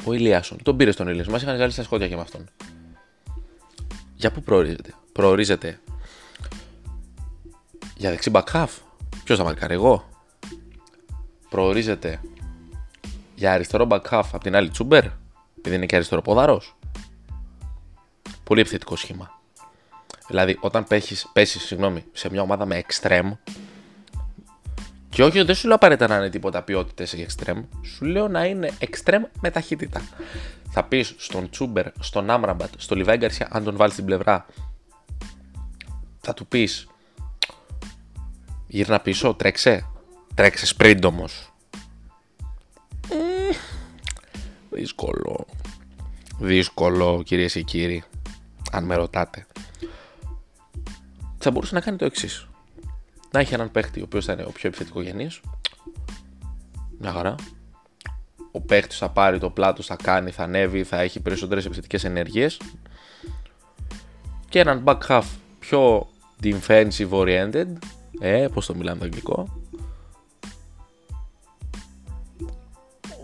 ο 0.05 0.13
Ηλιάσον; 0.13 0.57
Τον 0.63 0.77
πήρε 0.77 0.91
στον 0.91 1.07
Ηλιάσον. 1.07 1.33
Μας 1.33 1.41
είχαν 1.41 1.55
βγάλει 1.55 1.71
στα 1.71 1.83
σκότια 1.83 2.07
και 2.07 2.15
με 2.15 2.21
αυτόν. 2.21 2.49
Για 4.15 4.31
πού 4.31 4.41
προορίζεται; 4.41 4.93
Προορίζεται 5.12 5.79
για 7.97 8.09
δεξί 8.09 8.31
back 8.33 8.65
Ποιος 9.23 9.38
θα 9.38 9.43
μαρκάρει, 9.43 9.73
εγώ; 9.73 10.09
Προορίζεται 11.49 12.21
για 13.36 13.53
αριστερό 13.53 13.88
back 13.89 14.01
half 14.09 14.23
από 14.31 14.43
την 14.43 14.55
άλλη 14.55 14.69
Τσούμπερ, 14.69 15.03
επειδή 15.57 15.75
είναι 15.75 15.86
και 15.86 15.95
αριστερό 15.95 16.21
ποδαρό. 16.21 16.62
Πολύ 18.43 18.62
επιθετικό 18.62 18.95
σχήμα. 18.95 19.41
Δηλαδή, 20.27 20.57
όταν 20.62 20.83
πέσει, 20.83 21.29
πέσεις, 21.33 21.63
συγγνώμη, 21.63 22.03
σε 22.12 22.29
μια 22.29 22.41
ομάδα 22.41 22.65
με 22.65 22.83
extreme, 22.88 23.31
και 25.13 25.23
όχι, 25.23 25.41
δεν 25.41 25.56
σου 25.56 25.67
λέω 25.67 25.76
απαραίτητα 25.76 26.08
να 26.08 26.15
είναι 26.15 26.30
τίποτα 26.30 26.62
ποιότητες 26.62 27.13
για 27.13 27.28
extreme, 27.28 27.63
σου 27.84 28.06
λέω 28.06 28.28
να 28.28 28.45
είναι 28.45 28.71
extreme 28.80 29.21
με 29.41 29.52
ταχύτητα. 29.52 30.02
Θα 30.69 30.84
πεις 30.84 31.15
στον 31.17 31.49
Τσούμπερ, 31.49 31.86
στον 31.99 32.30
Άμραμπατ, 32.30 32.69
στο 32.78 32.95
Λιβάη 32.95 33.17
Γκαρσία, 33.17 33.47
αν 33.52 33.63
τον 33.63 33.76
βάλεις 33.76 33.93
στην 33.93 34.06
πλευρά, 34.06 34.45
θα 36.19 36.34
του 36.34 36.47
πεις 36.47 36.88
γύρνα 38.67 38.99
πίσω, 38.99 39.34
τρέξε. 39.34 39.86
Τρέξε 40.36 40.76
sprint 40.78 41.02
όμω. 41.04 41.26
Δύσκολο. 44.69 45.45
Δύσκολο, 46.39 47.23
κυρίες 47.26 47.54
και 47.54 47.62
κύριοι. 47.62 48.04
Αν 48.71 48.84
με 48.84 48.95
ρωτάτε. 48.95 49.47
Θα 51.38 51.52
μπορούσε 51.52 51.76
να 51.76 51.82
κάνει 51.82 51.97
το 51.97 52.06
εξής. 52.06 52.47
Να 53.33 53.39
έχει 53.39 53.53
έναν 53.53 53.71
παίχτη 53.71 53.99
ο 53.99 54.03
οποίος 54.03 54.25
θα 54.25 54.33
είναι 54.33 54.43
ο 54.43 54.51
πιο 54.51 54.67
επιθετικός 54.67 55.03
γενή. 55.03 55.27
Μια 56.99 57.11
χαρά. 57.11 57.35
Ο 58.51 58.61
παίχτη 58.61 58.95
θα 58.95 59.09
πάρει 59.09 59.39
το 59.39 59.49
πλάτο, 59.49 59.81
θα 59.83 59.95
κάνει, 60.03 60.31
θα 60.31 60.43
ανέβει, 60.43 60.83
θα 60.83 61.01
έχει 61.01 61.19
περισσότερες 61.19 61.65
επιθετικές 61.65 62.03
ενέργειες. 62.03 62.59
Και 64.49 64.59
έναν 64.59 64.83
back 64.85 64.99
half 65.07 65.23
πιο 65.59 66.07
defensive 66.43 67.09
oriented. 67.09 67.67
Ε, 68.19 68.47
πώς 68.53 68.65
το 68.65 68.75
μιλάμε 68.75 68.99
το 68.99 69.05
αγγλικό. 69.05 69.63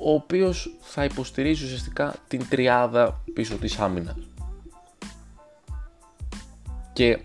ο 0.02 0.14
οποίος 0.14 0.76
θα 0.80 1.04
υποστηρίζει 1.04 1.66
ουσιαστικά 1.66 2.16
την 2.28 2.48
τριάδα 2.50 3.24
πίσω 3.34 3.56
της 3.56 3.80
άμυνας. 3.80 4.18
Και 6.94 7.20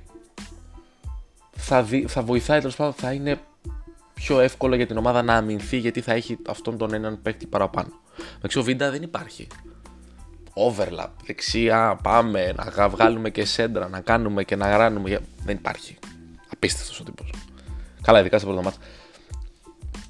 θα, 1.65 1.83
δι, 1.83 2.07
θα 2.09 2.23
βοηθάει 2.23 2.59
τέλος 2.59 2.77
πάντων, 2.77 2.93
θα 2.93 3.13
είναι 3.13 3.39
πιο 4.15 4.41
εύκολο 4.41 4.75
για 4.75 4.87
την 4.87 4.97
ομάδα 4.97 5.23
να 5.23 5.35
αμυνθεί 5.35 5.77
γιατί 5.77 6.01
θα 6.01 6.13
έχει 6.13 6.39
αυτόν 6.47 6.79
τον 6.79 6.95
έναν 6.95 7.23
παίκτη 7.23 7.47
παραπάνω. 7.47 7.93
Με 8.17 8.61
ο 8.61 8.63
Βίντα 8.63 8.91
δεν 8.91 9.03
υπάρχει. 9.03 9.47
Overlap, 10.55 11.09
δεξιά, 11.27 11.99
πάμε 12.03 12.53
να 12.53 12.89
βγάλουμε 12.89 13.31
και 13.31 13.45
σέντρα, 13.45 13.89
να 13.89 14.01
κάνουμε 14.01 14.45
και 14.45 14.57
να 14.57 14.71
γράνουμε. 14.71 15.21
Δεν 15.45 15.57
υπάρχει. 15.57 15.99
Απίστευτος 16.53 17.01
ο 17.01 17.03
τύπος. 17.03 17.31
Καλά, 18.03 18.21
ειδικά 18.21 18.39
σε 18.39 18.45
πρώτο 18.45 18.63
μάτς 18.63 18.79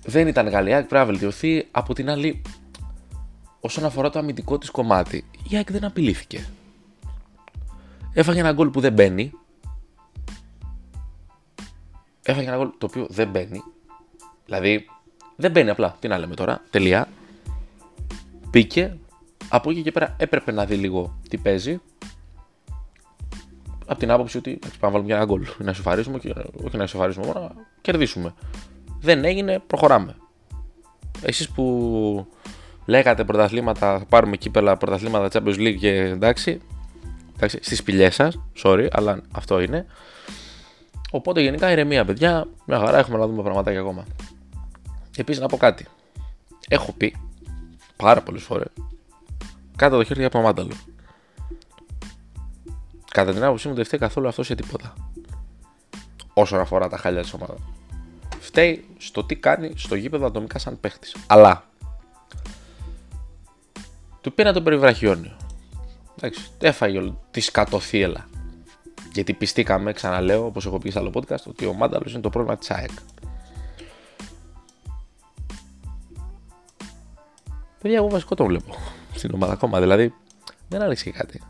δεν 0.05 0.27
ήταν 0.27 0.51
καλή. 0.51 0.71
Η 0.71 0.73
πρέπει 0.73 0.95
να 0.95 1.05
βελτιωθεί. 1.05 1.69
Από 1.71 1.95
την 1.95 2.11
άλλη, 2.11 2.43
όσον 3.61 3.85
αφορά 3.85 4.11
το 4.11 4.19
αμυντικό 4.19 4.59
της 4.59 4.71
κομμάτι, 4.71 5.25
η 5.49 5.57
ΑΕΚ 5.57 5.73
δεν 5.73 5.85
απειλήθηκε. 5.85 6.47
Έφαγε 8.13 8.41
ένα 8.41 8.53
γκολ 8.53 8.69
που 8.69 8.81
δεν 8.81 8.93
μπαίνει. 8.93 9.33
Έφαγε 12.25 12.49
ένα 12.49 12.57
γκολ 12.57 12.71
το 12.79 12.87
οποίο 12.87 13.07
δεν 13.11 13.29
μπαίνει. 13.29 13.63
Δηλαδή, 14.45 14.87
δεν 15.37 15.51
μπαίνει 15.51 15.71
απλά. 15.71 15.97
Τι 16.01 16.09
να 16.09 16.19
λέμε 16.19 16.35
τώρα. 16.35 16.63
Τελεία. 16.71 17.09
Πήκε. 18.51 18.97
Από 19.49 19.71
εκεί 19.71 19.83
και 19.83 19.93
πέρα 19.93 20.17
έπρεπε 20.19 20.53
να 20.53 20.65
δει 20.65 20.75
λίγο 20.75 21.19
τι 21.29 21.37
παίζει. 21.37 21.81
Από 23.87 23.99
την 23.99 24.11
άποψη 24.11 24.37
ότι 24.37 24.59
πάμε 24.59 24.73
να 24.81 24.91
βάλουμε 24.91 25.15
ένα 25.15 25.25
γκολ. 25.25 25.47
Να 25.59 25.71
ισοφαρίσουμε 25.71 26.19
και 26.19 26.35
όχι 26.65 26.77
να 26.77 26.85
ισοφαρίσουμε 26.85 27.27
μόνο, 27.27 27.41
να 27.41 27.51
κερδίσουμε 27.81 28.35
δεν 29.05 29.25
έγινε, 29.25 29.63
προχωράμε. 29.67 30.17
Εσείς 31.23 31.49
που 31.51 32.27
λέγατε 32.85 33.25
πρωταθλήματα, 33.25 33.99
θα 33.99 34.05
πάρουμε 34.09 34.37
κύπελα 34.37 34.77
πρωταθλήματα 34.77 35.29
Champions 35.33 35.59
League 35.59 35.77
και 35.79 35.91
εντάξει, 35.91 36.61
εντάξει 37.37 37.59
στις 37.63 37.79
σπηλιές 37.79 38.15
σας, 38.15 38.41
sorry, 38.63 38.87
αλλά 38.93 39.23
αυτό 39.33 39.61
είναι. 39.61 39.87
Οπότε 41.15 41.41
γενικά 41.41 41.71
ηρεμία 41.71 42.05
παιδιά, 42.05 42.47
μια 42.67 42.79
χαρά 42.79 42.99
έχουμε 42.99 43.19
να 43.19 43.27
δούμε 43.27 43.43
πραγματάκια 43.43 43.81
ακόμα. 43.81 44.05
Επίσης 45.17 45.41
να 45.41 45.49
πω 45.49 45.57
κάτι. 45.57 45.87
Έχω 46.69 46.93
πει 46.93 47.17
πάρα 47.97 48.23
πολλές 48.23 48.43
φορές 48.43 48.67
κάτω 49.77 49.97
το 49.97 50.05
χέρι 50.05 50.21
για 50.21 50.31
Παμάνταλο. 50.31 50.75
Κατά 53.11 53.33
την 53.33 53.45
άποψή 53.45 53.69
μου 53.69 53.75
δεν 53.75 53.85
φταίει 53.85 54.01
καθόλου 54.01 54.29
αυτός 54.29 54.47
σε 54.47 54.55
τίποτα. 54.55 54.95
Όσον 56.35 56.61
αφορά 56.61 56.89
τα 56.89 56.97
χάλια 56.97 57.23
της 57.23 57.33
ομάδας 57.33 57.59
φταίει 58.41 58.85
στο 58.99 59.25
τι 59.25 59.37
κάνει 59.37 59.73
στο 59.77 59.95
γήπεδο 59.95 60.27
ατομικά 60.27 60.59
σαν 60.59 60.81
παίχτης. 60.81 61.17
Αλλά 61.27 61.65
του 64.21 64.35
πήρα 64.35 64.53
τον 64.53 64.65
περιβραχιόνιο. 64.65 65.37
Εντάξει, 66.17 66.51
έφαγε 66.59 67.13
τη 67.31 67.41
σκατοθύελα. 67.41 68.29
Γιατί 69.15 69.35
πιστήκαμε, 69.35 69.93
ξαναλέω, 69.93 70.45
όπως 70.45 70.67
έχω 70.67 70.79
πει 70.79 70.91
σε 70.91 70.99
άλλο 70.99 71.11
podcast, 71.15 71.43
ότι 71.47 71.67
ο 71.67 71.73
Μάνταλος 71.73 72.13
είναι 72.13 72.23
το 72.23 72.31
πρόβλημα 72.31 72.59
της 72.59 72.71
ΑΕΚ. 72.71 72.91
Παιδιά, 77.83 77.97
εγώ 77.97 78.09
βασικό 78.09 78.35
το 78.35 78.45
βλέπω 78.45 78.75
στην 79.15 79.31
ομάδα 79.35 79.53
ακόμα. 79.53 79.81
Δηλαδή, 79.81 80.15
δεν 80.69 80.83
άλλαξε 80.83 81.11
κάτι. 81.11 81.43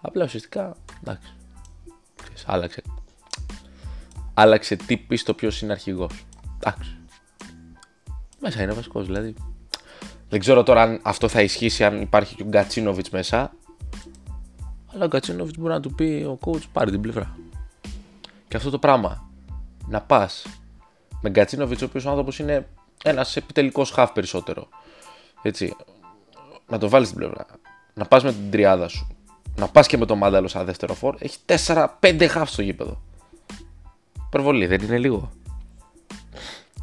Απλά 0.00 0.24
ουσιαστικά, 0.24 0.76
εντάξει, 1.00 1.34
άλλαξε 2.46 2.82
άλλαξε 4.34 4.76
τι 4.76 4.96
πίστο 4.96 5.34
ποιος 5.34 5.62
είναι 5.62 5.72
αρχηγός. 5.72 6.26
Εντάξει. 6.56 6.96
Μέσα 8.40 8.62
είναι 8.62 8.72
βασικός 8.72 9.06
δηλαδή. 9.06 9.34
Δεν 10.28 10.40
ξέρω 10.40 10.62
τώρα 10.62 10.82
αν 10.82 11.00
αυτό 11.02 11.28
θα 11.28 11.42
ισχύσει 11.42 11.84
αν 11.84 12.00
υπάρχει 12.00 12.34
και 12.34 12.42
ο 12.42 12.46
Γκατσίνοβιτς 12.46 13.10
μέσα. 13.10 13.52
Αλλά 14.94 15.04
ο 15.04 15.08
Γκατσίνοβιτ 15.08 15.54
μπορεί 15.58 15.72
να 15.72 15.80
του 15.80 15.94
πει 15.94 16.26
ο 16.28 16.38
coach 16.44 16.62
πάρει 16.72 16.90
την 16.90 17.00
πλευρά. 17.00 17.38
Και 18.48 18.56
αυτό 18.56 18.70
το 18.70 18.78
πράγμα 18.78 19.28
να 19.86 20.00
πας 20.00 20.46
με 21.20 21.30
Γκατσίνοβιτ, 21.30 21.82
ο 21.82 21.84
οποίος 21.84 22.04
ο 22.04 22.10
άνθρωπος 22.10 22.38
είναι 22.38 22.68
ένας 23.04 23.36
επιτελικός 23.36 23.90
χαφ 23.90 24.12
περισσότερο. 24.12 24.68
Έτσι. 25.42 25.76
Να 26.68 26.78
το 26.78 26.88
βάλεις 26.88 27.08
στην 27.08 27.18
πλευρά. 27.18 27.46
Να 27.94 28.04
πας 28.04 28.22
με 28.24 28.32
την 28.32 28.50
τριάδα 28.50 28.88
σου. 28.88 29.06
Να 29.56 29.68
πας 29.68 29.86
και 29.86 29.96
με 29.96 30.06
το 30.06 30.16
μάνταλος 30.16 30.50
σαν 30.50 30.64
δεύτερο 30.64 30.94
φόρ. 30.94 31.16
Έχει 31.18 31.38
4-5 32.00 32.26
χαφ 32.28 32.50
στο 32.50 32.62
γήπεδο. 32.62 33.00
Υπερβολή, 34.26 34.66
δεν 34.66 34.80
είναι 34.82 34.98
λίγο. 34.98 35.30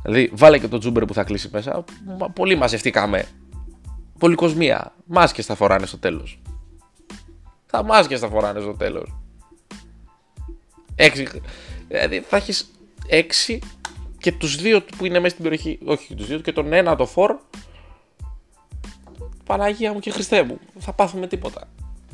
Δηλαδή, 0.01 0.31
βάλε 0.33 0.59
και 0.59 0.67
το 0.67 0.77
τζούμπερ 0.77 1.05
που 1.05 1.13
θα 1.13 1.23
κλείσει 1.23 1.49
μέσα. 1.51 1.83
Πολύ 2.33 2.55
μαζευτήκαμε. 2.55 3.25
κοσμία. 4.35 4.93
Μάσκες 5.05 5.45
θα 5.45 5.55
φοράνε 5.55 5.85
στο 5.85 5.97
τέλος. 5.97 6.39
Τα 7.71 7.83
μάσκες 7.83 8.19
θα 8.19 8.27
φοράνε 8.29 8.59
στο 8.59 8.73
τέλος. 8.73 9.15
Έξι. 10.95 11.27
Δηλαδή, 11.87 12.19
θα 12.19 12.37
έχεις 12.37 12.71
έξι 13.07 13.59
και 14.17 14.31
τους 14.31 14.55
δύο 14.55 14.83
που 14.97 15.05
είναι 15.05 15.19
μέσα 15.19 15.29
στην 15.29 15.43
περιοχή. 15.43 15.79
Όχι, 15.85 16.15
τους 16.15 16.27
δύο 16.27 16.39
και 16.39 16.51
τον 16.51 16.73
ένα 16.73 16.95
το 16.95 17.05
φορ. 17.05 17.35
Παναγία 19.45 19.93
μου 19.93 19.99
και 19.99 20.11
Χριστέ 20.11 20.43
μου. 20.43 20.59
Θα 20.79 20.93
πάθουμε 20.93 21.27
τίποτα. 21.27 21.67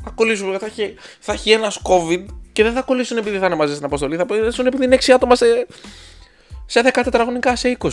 Θα 0.04 0.10
κολλήσουμε. 0.10 0.58
Θα 0.58 0.66
έχει, 0.66 0.94
θα 1.20 1.32
έχει 1.32 1.50
ένας 1.50 1.80
COVID 1.82 2.26
και 2.54 2.62
δεν 2.62 2.72
θα 2.72 2.82
κολλήσουν 2.82 3.16
επειδή 3.16 3.38
θα 3.38 3.46
είναι 3.46 3.54
μαζί 3.54 3.72
στην 3.72 3.84
αποστολή, 3.84 4.16
θα 4.16 4.24
κολλήσουν 4.24 4.66
επειδή 4.66 4.84
είναι 4.84 4.98
6 5.00 5.10
άτομα 5.10 5.34
σε, 5.34 5.66
σε 6.66 6.80
10 6.80 7.00
τετραγωνικά, 7.04 7.56
σε 7.56 7.76
20. 7.80 7.88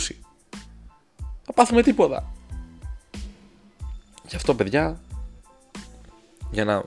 Θα 1.42 1.52
πάθουμε 1.54 1.82
τίποτα. 1.82 2.32
Γι' 4.26 4.36
αυτό, 4.36 4.54
παιδιά, 4.54 5.00
για 6.50 6.64
να, 6.64 6.82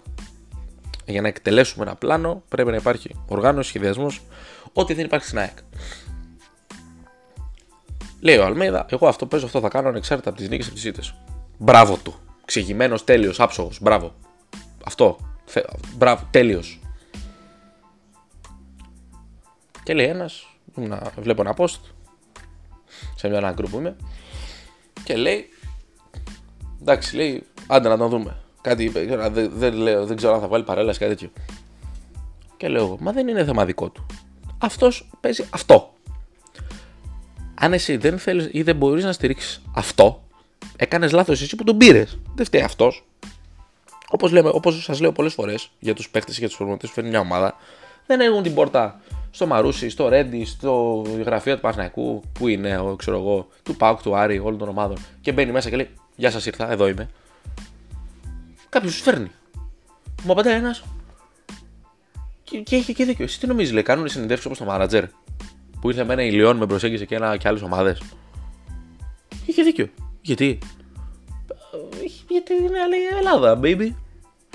για 1.05 1.21
να 1.21 1.27
εκτελέσουμε 1.27 1.85
ένα 1.85 1.95
πλάνο 1.95 2.43
πρέπει 2.49 2.69
να 2.69 2.75
υπάρχει 2.75 3.15
οργάνωση, 3.27 3.69
σχεδιασμός, 3.69 4.21
ό,τι 4.73 4.93
δεν 4.93 5.05
υπάρχει 5.05 5.25
στην 5.25 5.37
ΑΕΚ. 5.37 5.57
Λέει 8.19 8.37
ο 8.37 8.45
Αλμέδα, 8.45 8.85
εγώ 8.89 9.07
αυτό 9.07 9.25
παίζω, 9.25 9.45
αυτό 9.45 9.59
θα 9.59 9.69
κάνω 9.69 9.87
ανεξάρτητα 9.87 10.29
από 10.29 10.37
τις 10.37 10.49
νίκες 10.49 10.69
και 10.69 10.91
τις 10.91 11.13
Μπράβο 11.57 11.97
του. 11.97 12.15
Ξηγημένο, 12.45 12.97
τέλειος, 12.97 13.39
άψογος. 13.39 13.79
Μπράβο. 13.81 14.13
Αυτό. 14.85 15.17
Μπράβο, 15.97 16.27
τέλειος. 16.31 16.79
Και 19.83 19.93
λέει 19.93 20.07
ένας, 20.07 20.47
βλέπω 21.15 21.41
ένα 21.41 21.53
post 21.57 21.79
σε 23.15 23.27
μια 23.27 23.55
group 23.57 23.69
που 23.69 23.77
είμαι 23.77 23.95
και 25.03 25.15
λέει 25.15 25.49
εντάξει 26.81 27.15
λέει 27.15 27.45
άντε 27.67 27.89
να 27.89 27.97
το 27.97 28.07
δούμε 28.07 28.44
κάτι 28.65 28.83
είπε, 28.83 29.05
δεν, 29.29 29.51
δεν, 29.55 29.73
λέω, 29.73 30.05
δεν 30.05 30.17
ξέρω 30.17 30.33
αν 30.33 30.39
θα 30.39 30.47
βάλει 30.47 30.63
παρέλαση 30.63 30.99
κάτι 30.99 31.11
τέτοιο. 31.11 31.29
Και 32.57 32.67
λέω 32.67 32.85
εγώ, 32.85 32.97
μα 32.99 33.11
δεν 33.11 33.27
είναι 33.27 33.45
θέμα 33.45 33.65
δικό 33.65 33.89
του. 33.89 34.05
Αυτός 34.57 35.09
παίζει 35.19 35.45
αυτό. 35.49 35.93
Αν 37.55 37.73
εσύ 37.73 37.97
δεν 37.97 38.19
θέλεις 38.19 38.49
ή 38.51 38.61
δεν 38.61 38.75
μπορείς 38.75 39.03
να 39.03 39.11
στηρίξεις 39.11 39.61
αυτό 39.73 40.25
έκανες 40.75 41.11
λάθος 41.11 41.41
εσύ 41.41 41.55
που 41.55 41.63
τον 41.63 41.77
πήρες. 41.77 42.17
δεν 42.35 42.45
φταίει 42.45 42.61
αυτός. 42.61 43.05
Όπως, 44.09 44.31
λέμε, 44.31 44.49
όπως 44.53 44.83
σας 44.83 44.99
λέω 44.99 45.11
πολλές 45.11 45.33
φορές 45.33 45.69
για 45.79 45.93
τους 45.93 46.09
παίκτες 46.09 46.33
και 46.33 46.39
για 46.39 46.47
τους 46.47 46.57
προμονητές 46.57 46.89
που 46.89 46.95
φέρνει 46.95 47.09
μια 47.09 47.19
ομάδα 47.19 47.55
δεν 48.05 48.19
έχουν 48.19 48.43
την 48.43 48.53
πόρτα 48.53 49.01
στο 49.31 49.47
Μαρούσι, 49.47 49.89
στο 49.89 50.07
Ρέντι, 50.07 50.45
στο 50.45 51.03
γραφείο 51.25 51.55
του 51.55 51.61
Παναγικού, 51.61 52.21
που 52.39 52.47
είναι, 52.47 52.77
ο, 52.77 52.95
ξέρω 52.95 53.17
εγώ, 53.17 53.47
του 53.63 53.75
Πάουκ, 53.75 54.01
του 54.01 54.15
Άρη, 54.15 54.39
όλων 54.39 54.57
των 54.57 54.67
ομάδων, 54.67 54.97
και 55.21 55.31
μπαίνει 55.31 55.51
μέσα 55.51 55.69
και 55.69 55.75
λέει: 55.75 55.89
Γεια 56.15 56.31
σας, 56.31 56.45
ήρθα, 56.45 56.71
εδώ 56.71 56.87
είμαι. 56.87 57.09
Κάποιος 58.75 58.95
του 58.95 59.03
φέρνει. 59.03 59.31
Μου 60.23 60.31
απαντάει 60.31 60.55
ένας. 60.55 60.83
Και, 62.43 62.59
και 62.59 62.75
είχε 62.75 62.93
και 62.93 63.05
δίκιο. 63.05 63.23
Εσύ 63.23 63.39
τι 63.39 63.47
νομίζεις, 63.47 63.73
λέει, 63.73 63.83
κάνουν 63.83 64.07
συνεντεύξεις 64.07 64.45
όπως 64.45 64.57
το 64.57 64.65
μάνατζερ. 64.65 65.05
Που 65.81 65.89
ήρθε 65.89 66.03
με 66.03 66.13
ένα 66.13 66.23
ηλιόν, 66.23 66.57
με 66.57 66.65
προσέγγισε 66.65 67.05
και, 67.05 67.15
ένα, 67.15 67.37
και 67.37 67.47
άλλες 67.47 67.61
ομάδες. 67.61 68.01
Είχε 69.45 69.63
δίκιο. 69.63 69.89
Γιατί; 70.21 70.59
Ε, 71.73 71.77
γιατί 72.29 72.53
είναι 72.53 72.79
άλλη 72.79 72.95
Ελλάδα, 73.17 73.59
baby. 73.61 73.93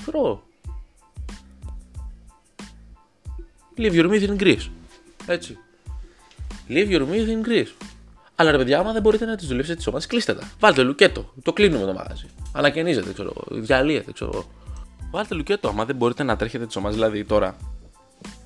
Ξέρω. 0.02 0.42
Leave 3.76 3.92
your 3.92 4.10
myth 4.10 4.28
in 4.28 4.42
Greece. 4.42 4.68
Έτσι. 5.26 5.58
Leave 6.68 6.90
your 6.90 7.08
myth 7.08 7.28
in 7.28 7.48
Greece. 7.48 7.72
Αλλά 8.34 8.50
ρε 8.50 8.56
παιδιά, 8.56 8.78
άμα 8.78 8.92
δεν 8.92 9.02
μπορείτε 9.02 9.24
να 9.24 9.36
τις 9.36 9.46
δουλέψετε 9.46 9.76
τις 9.76 9.86
ομάδες, 9.86 10.06
κλείστε 10.06 10.34
τα. 10.34 10.50
Βάλτε 10.58 10.82
λουκέτο. 10.82 11.32
Το 11.42 11.52
κλείνουμε 11.52 11.86
το 11.86 11.92
μαγαζί. 11.92 12.26
Ανακαινίζετε, 12.52 13.12
ξέρω 13.12 13.32
εγώ. 13.36 13.60
Διαλύετε, 13.60 14.12
ξέρω 14.12 14.30
εγώ. 14.34 14.44
Βάλτε 15.10 15.34
λουκέτο. 15.34 15.68
Άμα 15.68 15.84
δεν 15.84 15.96
μπορείτε 15.96 16.22
να 16.22 16.36
τρέχετε 16.36 16.66
τι 16.66 16.78
ομάδε, 16.78 16.94
δηλαδή 16.94 17.24
τώρα 17.24 17.56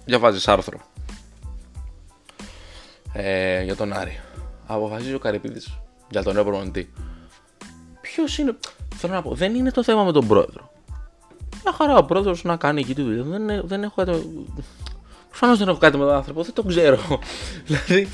διαβάζεις 0.05 0.49
άρθρο 0.49 0.81
ε, 3.13 3.63
για 3.63 3.77
τον 3.77 3.93
Άρη. 3.93 4.21
Αποφασίζει 4.67 5.15
ο 5.15 5.19
Καρυπίδης 5.19 5.79
για 6.11 6.23
τον 6.23 6.35
νέο 6.35 6.45
προπονητή. 6.45 6.93
Ποιος 8.01 8.39
είναι. 8.39 8.57
Θέλω 8.95 9.13
να 9.13 9.23
πω, 9.23 9.35
δεν 9.35 9.55
είναι 9.55 9.71
το 9.71 9.83
θέμα 9.83 10.05
με 10.05 10.13
τον 10.13 10.27
πρόεδρο. 10.27 10.73
Μια 11.63 11.73
χαρά 11.73 11.97
ο 11.97 12.05
πρόεδρος 12.05 12.45
να 12.45 12.57
κάνει 12.57 12.81
εκεί 12.81 12.95
τη 12.95 13.03
δουλειά. 13.03 13.23
Δεν, 13.23 13.67
δεν 13.67 13.83
έχω. 13.83 14.05
Προφανώς 15.29 15.59
δεν 15.59 15.69
έχω 15.69 15.79
κάτι 15.79 15.97
με 15.97 16.05
τον 16.05 16.15
άνθρωπο, 16.15 16.43
δεν 16.43 16.53
το 16.53 16.63
ξέρω. 16.63 16.99
δηλαδή, 17.67 18.09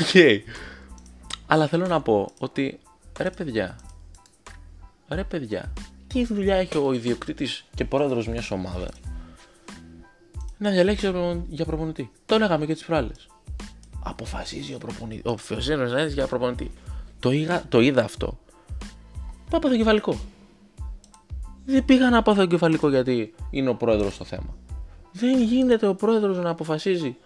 OK. 0.00 0.06
Okay. 0.12 0.38
Αλλά 1.46 1.66
θέλω 1.66 1.86
να 1.86 2.00
πω 2.00 2.32
ότι 2.38 2.80
ρε 3.18 3.30
παιδιά, 3.30 3.76
ρε 5.08 5.24
παιδιά, 5.24 5.72
τι 6.06 6.24
δουλειά 6.24 6.54
έχει 6.54 6.78
ο 6.78 6.92
ιδιοκτήτης 6.92 7.64
και 7.74 7.84
πρόεδρος 7.84 8.28
μιας 8.28 8.50
ομάδας 8.50 8.90
να 10.58 10.70
διαλέξει 10.70 11.12
για 11.48 11.64
προπονητή; 11.64 12.10
Το 12.26 12.38
λέγαμε 12.38 12.66
και 12.66 12.72
τις 12.72 12.84
προάλλες. 12.84 13.26
Αποφασίζει 14.02 14.74
ο 14.74 14.78
προπονητή. 14.78 15.28
Ο 15.28 15.36
Φιωζένο 15.36 16.06
για 16.06 16.26
προπονητή. 16.26 16.70
Το, 17.20 17.30
είδα, 17.30 17.64
το 17.68 17.80
είδα 17.80 18.04
αυτό. 18.04 18.38
Πάω 19.50 19.60
το 19.60 19.76
κεφαλικό. 19.76 20.18
Δεν 21.64 21.84
πήγα 21.84 22.10
να 22.10 22.22
πάω 22.22 22.34
το 22.34 22.46
κεφαλικό 22.46 22.88
γιατί 22.88 23.34
είναι 23.50 23.68
ο 23.68 23.74
πρόεδρος 23.74 24.14
στο 24.14 24.24
θέμα. 24.24 24.56
Δεν 25.12 25.42
γίνεται 25.42 25.86
ο 25.86 25.94
πρόεδρος 25.94 26.38
να 26.38 26.50
αποφασίζει 26.50 27.16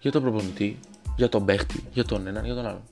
για 0.00 0.10
τον 0.10 0.22
προπονητή, 0.22 0.78
για 1.16 1.28
τον 1.28 1.44
παίχτη, 1.44 1.84
για 1.92 2.04
τον 2.04 2.26
έναν, 2.26 2.44
για 2.44 2.54
τον 2.54 2.66
άλλον. 2.66 2.82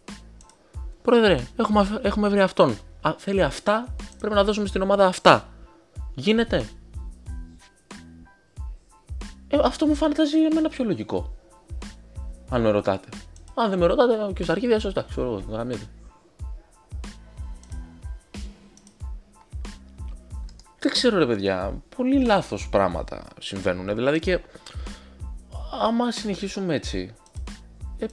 Πρόεδρε, 1.07 1.39
έχουμε, 1.57 2.01
έχουμε 2.03 2.29
βρει 2.29 2.41
αυτόν. 2.41 2.79
Α, 3.01 3.15
θέλει 3.19 3.43
αυτά, 3.43 3.95
πρέπει 4.19 4.35
να 4.35 4.45
δώσουμε 4.45 4.67
στην 4.67 4.83
ομάδα 4.83 5.07
αυτά. 5.07 5.49
Γίνεται. 6.15 6.69
Ε, 9.49 9.59
αυτό 9.63 9.87
μου 9.87 9.95
φαίνεται 9.95 10.23
εμένα 10.51 10.69
πιο 10.69 10.85
λογικό. 10.85 11.37
Αν 12.51 12.63
με 12.63 12.71
ρωτάτε. 12.71 13.09
Αν 13.55 13.71
δεν 13.71 13.79
με 13.79 13.87
ρωτάτε, 13.87 14.33
και 14.35 14.43
στα 14.43 14.53
αρχίδια 14.53 14.81
σα, 14.81 14.89
εντάξει, 14.89 15.11
ξέρω 15.11 15.43
εγώ, 15.49 15.65
Δεν 20.79 20.91
ξέρω 20.93 21.19
ρε 21.19 21.27
παιδιά, 21.27 21.83
πολύ 21.97 22.25
λάθος 22.25 22.69
πράγματα 22.69 23.25
συμβαίνουν. 23.41 23.95
Δηλαδή 23.95 24.19
και 24.19 24.41
άμα 25.83 26.11
συνεχίσουμε 26.11 26.75
έτσι, 26.75 27.15
ε, 27.99 28.07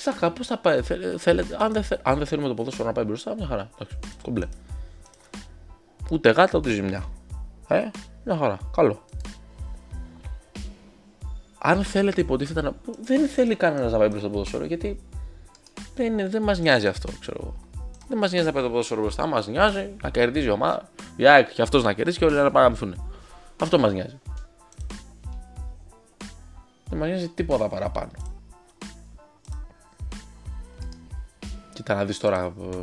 τι 0.00 0.10
θα 0.10 0.16
κάνω, 0.20 0.32
πώς 0.32 0.46
θα 0.46 0.58
πάει, 0.58 0.80
θέλετε, 1.18 1.56
αν, 1.58 1.72
δεν, 1.72 1.84
αν 2.02 2.16
δεν 2.18 2.26
θέλουμε 2.26 2.48
το 2.48 2.54
ποδόσφαιρο 2.54 2.88
να 2.88 2.94
πάει 2.94 3.04
μπροστά, 3.04 3.34
μια 3.34 3.46
χαρά, 3.46 3.70
εντάξει, 3.74 3.98
κομπλέ. 4.22 4.46
Ούτε 6.10 6.30
γάτα, 6.30 6.58
ούτε 6.58 6.70
ζημιά. 6.70 7.04
Ε, 7.68 7.90
μια 8.24 8.36
χαρά, 8.36 8.58
καλό 8.76 9.04
αν 11.62 11.84
θέλετε 11.84 12.20
υποτίθεται 12.20 12.62
να. 12.62 12.72
Δεν 13.02 13.28
θέλει 13.28 13.54
κανένας 13.56 13.92
να 13.92 13.98
πάει 13.98 14.08
μπροστά 14.08 14.26
το 14.26 14.32
ποδόσφαιρο 14.32 14.64
γιατί 14.64 15.00
δεν, 15.94 16.30
δεν 16.30 16.42
μας 16.42 16.58
νοιάζει 16.58 16.86
αυτό, 16.86 17.08
ξέρω 17.20 17.38
εγώ. 17.42 17.54
Δεν 18.08 18.18
μας 18.18 18.30
νοιάζει 18.30 18.46
να 18.46 18.52
πάει 18.52 18.62
το 18.62 18.68
ποδόσφαιρο 18.68 19.00
μπροστά, 19.00 19.26
μας 19.26 19.46
νοιάζει 19.46 19.94
να 20.02 20.10
κερδίζει 20.10 20.46
η 20.46 20.50
ομάδα. 20.50 20.88
Η 21.16 21.26
ΑΕΚ 21.26 21.52
και 21.52 21.62
αυτός 21.62 21.82
να 21.82 21.92
κερδίσει 21.92 22.18
και 22.18 22.24
όλοι 22.24 22.36
να 22.36 22.50
παραμυθούν. 22.50 23.10
Αυτό 23.60 23.78
μας 23.78 23.92
νοιάζει. 23.92 24.18
Δεν 26.88 26.98
μας 26.98 27.08
νοιάζει 27.08 27.28
τίποτα 27.28 27.68
παραπάνω. 27.68 28.10
Κοίτα 31.80 31.94
να 31.94 32.04
δεις 32.04 32.18
τώρα. 32.18 32.38
Ε, 32.44 32.76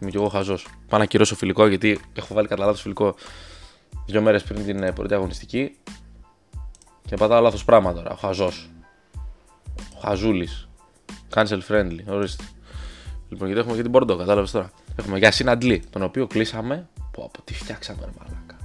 είμαι 0.00 0.10
κι 0.10 0.16
εγώ 0.16 0.28
χαζός. 0.28 0.66
Πάω 0.88 1.00
να 1.00 1.06
κυρώσω 1.06 1.34
φιλικό 1.34 1.66
γιατί 1.66 2.00
έχω 2.12 2.34
βάλει 2.34 2.48
κατά 2.48 2.64
λάθος 2.64 2.80
φιλικό 2.80 3.14
δύο 4.06 4.20
μέρες 4.20 4.42
πριν 4.42 4.64
την 4.64 4.82
ε, 4.82 4.92
πρώτη 4.92 5.14
αγωνιστική 5.14 5.76
και 7.06 7.16
πατάω 7.16 7.40
λάθος 7.40 7.64
πράγμα 7.64 7.92
τώρα. 7.92 8.10
Ο 8.10 8.14
χαζός. 8.14 8.70
Ο 9.96 10.00
χαζούλης. 10.00 10.68
Cancel 11.34 11.60
friendly. 11.68 11.98
Ορίστε. 12.06 12.44
Λοιπόν, 13.28 13.46
γιατί 13.46 13.60
έχουμε 13.60 13.76
και 13.76 13.82
την 13.82 13.90
Μπορντό, 13.90 14.16
κατάλαβες 14.16 14.50
τώρα. 14.50 14.70
Έχουμε 14.96 15.18
για 15.18 15.32
Αντλή, 15.46 15.82
τον 15.90 16.02
οποίο 16.02 16.26
κλείσαμε. 16.26 16.88
Πω, 17.10 17.30
πω, 17.32 17.42
τι 17.44 17.54
φτιάξαμε, 17.54 18.00
ρε 18.04 18.10
μαλάκα. 18.18 18.56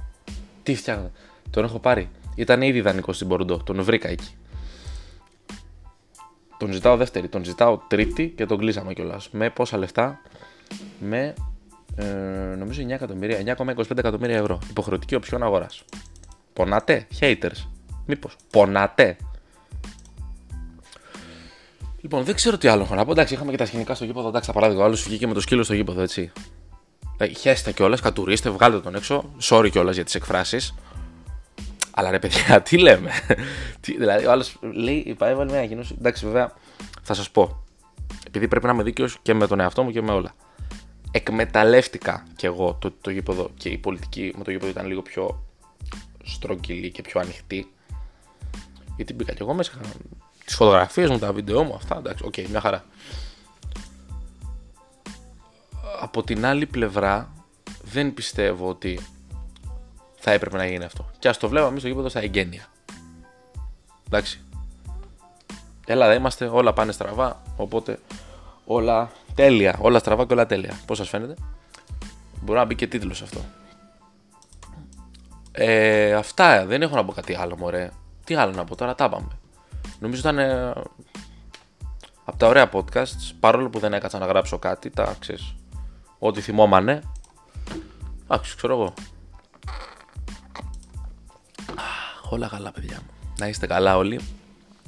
Τι 0.62 0.74
φτιάξαμε. 0.74 1.10
Τον 1.50 1.64
έχω 1.64 1.78
πάρει. 1.78 2.10
Ήταν 2.34 2.62
ήδη 2.62 2.78
ιδανικό 2.78 3.12
στην 3.12 3.26
Μπορντό. 3.26 3.56
Τον 3.56 3.82
βρήκα 3.82 4.08
εκεί. 4.08 4.36
Τον 6.58 6.72
ζητάω 6.72 6.96
δεύτερη, 6.96 7.28
τον 7.28 7.44
ζητάω 7.44 7.78
τρίτη 7.88 8.32
και 8.36 8.46
τον 8.46 8.58
κλείσαμε 8.58 8.92
κιόλας. 8.92 9.28
Με 9.30 9.50
πόσα 9.50 9.76
λεφτά, 9.78 10.20
με 10.98 11.34
ε, 11.96 12.04
νομίζω 12.58 12.82
9 12.82 12.90
εκατομμύρια, 12.90 13.56
9,25 13.58 13.98
εκατομμύρια 13.98 14.36
ευρώ. 14.36 14.58
Υποχρεωτική 14.70 15.14
οψιόν 15.14 15.42
αγοράς. 15.42 15.84
Πονάτε, 16.52 17.06
haters. 17.20 17.66
Μήπως 18.06 18.36
πονάτε. 18.50 19.16
Λοιπόν, 22.00 22.24
δεν 22.24 22.34
ξέρω 22.34 22.58
τι 22.58 22.68
άλλο 22.68 22.82
έχω 22.82 22.94
να 22.94 23.04
πω. 23.04 23.10
Εντάξει, 23.10 23.34
είχαμε 23.34 23.50
και 23.50 23.56
τα 23.56 23.66
σκηνικά 23.66 23.94
στο 23.94 24.04
γήπεδο. 24.04 24.28
Εντάξει, 24.28 24.52
παράδειγμα, 24.52 24.84
άλλος 24.84 25.02
βγήκε 25.02 25.26
με 25.26 25.34
το 25.34 25.40
σκύλο 25.40 25.62
στο 25.62 25.74
γήπεδο, 25.74 26.00
έτσι. 26.00 26.32
Ε, 27.16 27.26
χέστε 27.26 27.72
κιόλας, 27.72 28.00
κατουρίστε, 28.00 28.50
βγάλτε 28.50 28.80
τον 28.80 28.94
έξω. 28.94 29.24
Sorry 29.42 29.68
κιόλας 29.70 29.94
για 29.94 30.04
τις 30.04 30.14
εκφράσεις. 30.14 30.74
Αλλά 31.90 32.10
ρε 32.10 32.18
παιδιά, 32.18 32.60
τι 32.66 32.78
λέμε. 32.78 33.10
τι, 33.80 33.96
δηλαδή, 33.96 34.26
ο 34.26 34.30
άλλος 34.30 34.56
λέει, 34.60 35.16
έβαλε 35.20 35.44
μια 35.44 35.58
ανακοίνωση. 35.58 35.94
Εντάξει, 35.98 36.24
βέβαια, 36.24 36.52
θα 37.02 37.14
σας 37.14 37.30
πω. 37.30 37.64
Επειδή 38.26 38.48
πρέπει 38.48 38.66
να 38.66 38.72
είμαι 38.72 38.82
δίκαιος 38.82 39.18
και 39.22 39.34
με 39.34 39.46
τον 39.46 39.60
εαυτό 39.60 39.82
μου 39.82 39.90
και 39.90 40.02
με 40.02 40.12
όλα. 40.12 40.34
Εκμεταλλεύτηκα 41.10 42.26
κι 42.36 42.46
εγώ 42.46 42.74
το, 42.80 42.92
το 43.00 43.10
γήπεδο 43.10 43.50
και 43.56 43.68
η 43.68 43.78
πολιτική 43.78 44.34
με 44.36 44.44
το 44.44 44.50
γήπεδο 44.50 44.70
ήταν 44.70 44.86
λίγο 44.86 45.02
πιο 45.02 45.44
στρογγυλή 46.24 46.90
και 46.90 47.02
πιο 47.02 47.20
ανοιχτή. 47.20 47.72
Γιατί 48.96 49.14
μπήκα 49.14 49.32
κι 49.32 49.42
εγώ 49.42 49.54
μέσα. 49.54 49.72
Τις 50.44 50.54
φωτογραφίες 50.54 51.10
μου, 51.10 51.18
τα 51.18 51.32
βίντεο 51.32 51.62
μου, 51.62 51.74
αυτά. 51.74 51.96
Εντάξει, 51.96 52.24
OK, 52.26 52.34
okay, 52.36 52.46
μια 52.48 52.60
χαρά. 52.60 52.84
Από 56.00 56.22
την 56.22 56.44
άλλη 56.46 56.66
πλευρά, 56.66 57.32
δεν 57.82 58.14
πιστεύω 58.14 58.68
ότι 58.68 59.00
θα 60.18 60.30
έπρεπε 60.30 60.56
να 60.56 60.66
γίνει 60.66 60.84
αυτό. 60.84 61.10
Και 61.18 61.28
ας 61.28 61.38
το 61.38 61.48
βλέπαμε 61.48 61.68
εμείς 61.68 61.80
στο 61.80 61.90
γήπεδο 61.90 62.08
στα 62.08 62.20
εγκαίνια. 62.20 62.66
Εντάξει. 64.06 64.40
Ελλάδα 65.86 66.14
είμαστε, 66.14 66.46
όλα 66.46 66.72
πάνε 66.72 66.92
στραβά. 66.92 67.42
Οπότε 67.56 67.98
όλα 68.64 69.10
τέλεια. 69.34 69.78
Όλα 69.80 69.98
στραβά 69.98 70.26
και 70.26 70.32
όλα 70.32 70.46
τέλεια. 70.46 70.80
Πώς 70.86 70.96
σας 70.96 71.08
φαίνεται; 71.08 71.34
Μπορεί 72.40 72.58
να 72.58 72.64
μπει 72.64 72.74
και 72.74 72.86
τίτλος 72.86 73.22
αυτό. 73.22 73.40
Ε, 75.52 76.14
αυτά 76.14 76.66
δεν 76.66 76.82
έχω 76.82 76.94
να 76.94 77.04
πω 77.04 77.12
κάτι 77.12 77.34
άλλο, 77.34 77.56
μωρέ. 77.56 77.90
Τι 78.24 78.34
άλλο 78.34 78.52
να 78.52 78.64
πω 78.64 78.76
τώρα, 78.76 78.94
τα 78.94 79.08
πάμε. 79.08 79.28
Νομίζω 79.98 80.20
ήταν 80.20 80.38
ε, 80.38 80.72
από 82.24 82.38
τα 82.38 82.46
ωραία 82.46 82.70
podcasts, 82.72 83.32
παρόλο 83.40 83.70
που 83.70 83.78
δεν 83.78 83.92
έκατσα 83.92 84.18
να 84.18 84.26
γράψω 84.26 84.58
κάτι, 84.58 84.90
τα 84.90 85.16
ξέρεις, 85.18 85.54
ό,τι 86.18 86.40
θυμόμανε. 86.40 87.02
Εντάξει, 88.22 88.56
ξέρω 88.56 88.72
εγώ. 88.72 88.94
Όλα 92.30 92.48
καλά, 92.48 92.70
παιδιά 92.70 92.96
μου. 92.96 93.10
Να 93.38 93.48
είστε 93.48 93.66
καλά 93.66 93.96
όλοι. 93.96 94.20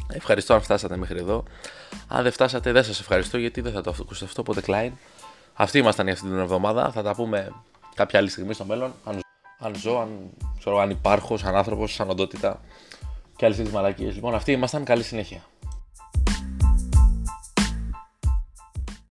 Ευχαριστώ 0.08 0.54
αν 0.54 0.60
φτάσατε 0.60 0.96
μέχρι 0.96 1.18
εδώ. 1.18 1.44
Αν 2.08 2.22
δεν 2.22 2.32
φτάσατε, 2.32 2.72
δεν 2.72 2.84
σας 2.84 3.00
ευχαριστώ 3.00 3.38
γιατί 3.38 3.60
δεν 3.60 3.72
θα 3.72 3.80
το 3.80 3.94
ακούσετε 4.00 4.24
αυτό. 4.24 4.40
Οπότε, 4.40 4.62
Klein. 4.66 4.90
Αυτοί 5.54 5.78
ήμασταν 5.78 6.04
για 6.04 6.14
αυτή 6.14 6.26
την 6.26 6.38
εβδομάδα. 6.38 6.90
Θα 6.90 7.02
τα 7.02 7.14
πούμε 7.14 7.52
κάποια 7.94 8.18
άλλη 8.18 8.28
στιγμή 8.28 8.52
στο 8.52 8.64
μέλλον. 8.64 8.92
Αν, 9.04 9.20
αν 9.58 9.74
ζω, 9.76 9.98
αν, 9.98 10.08
ξέρω, 10.58 10.78
αν 10.78 10.90
υπάρχω, 10.90 11.36
σαν 11.36 11.54
άνθρωπος, 11.54 11.94
σαν 11.94 12.10
οντότητα 12.10 12.60
και 13.36 13.44
άλλες 13.44 13.56
τέτοιες 13.56 13.74
μαλακίες. 13.74 14.14
Λοιπόν, 14.14 14.34
αυτοί 14.34 14.52
ήμασταν. 14.52 14.84
Καλή 14.84 15.02
συνέχεια. 15.02 15.40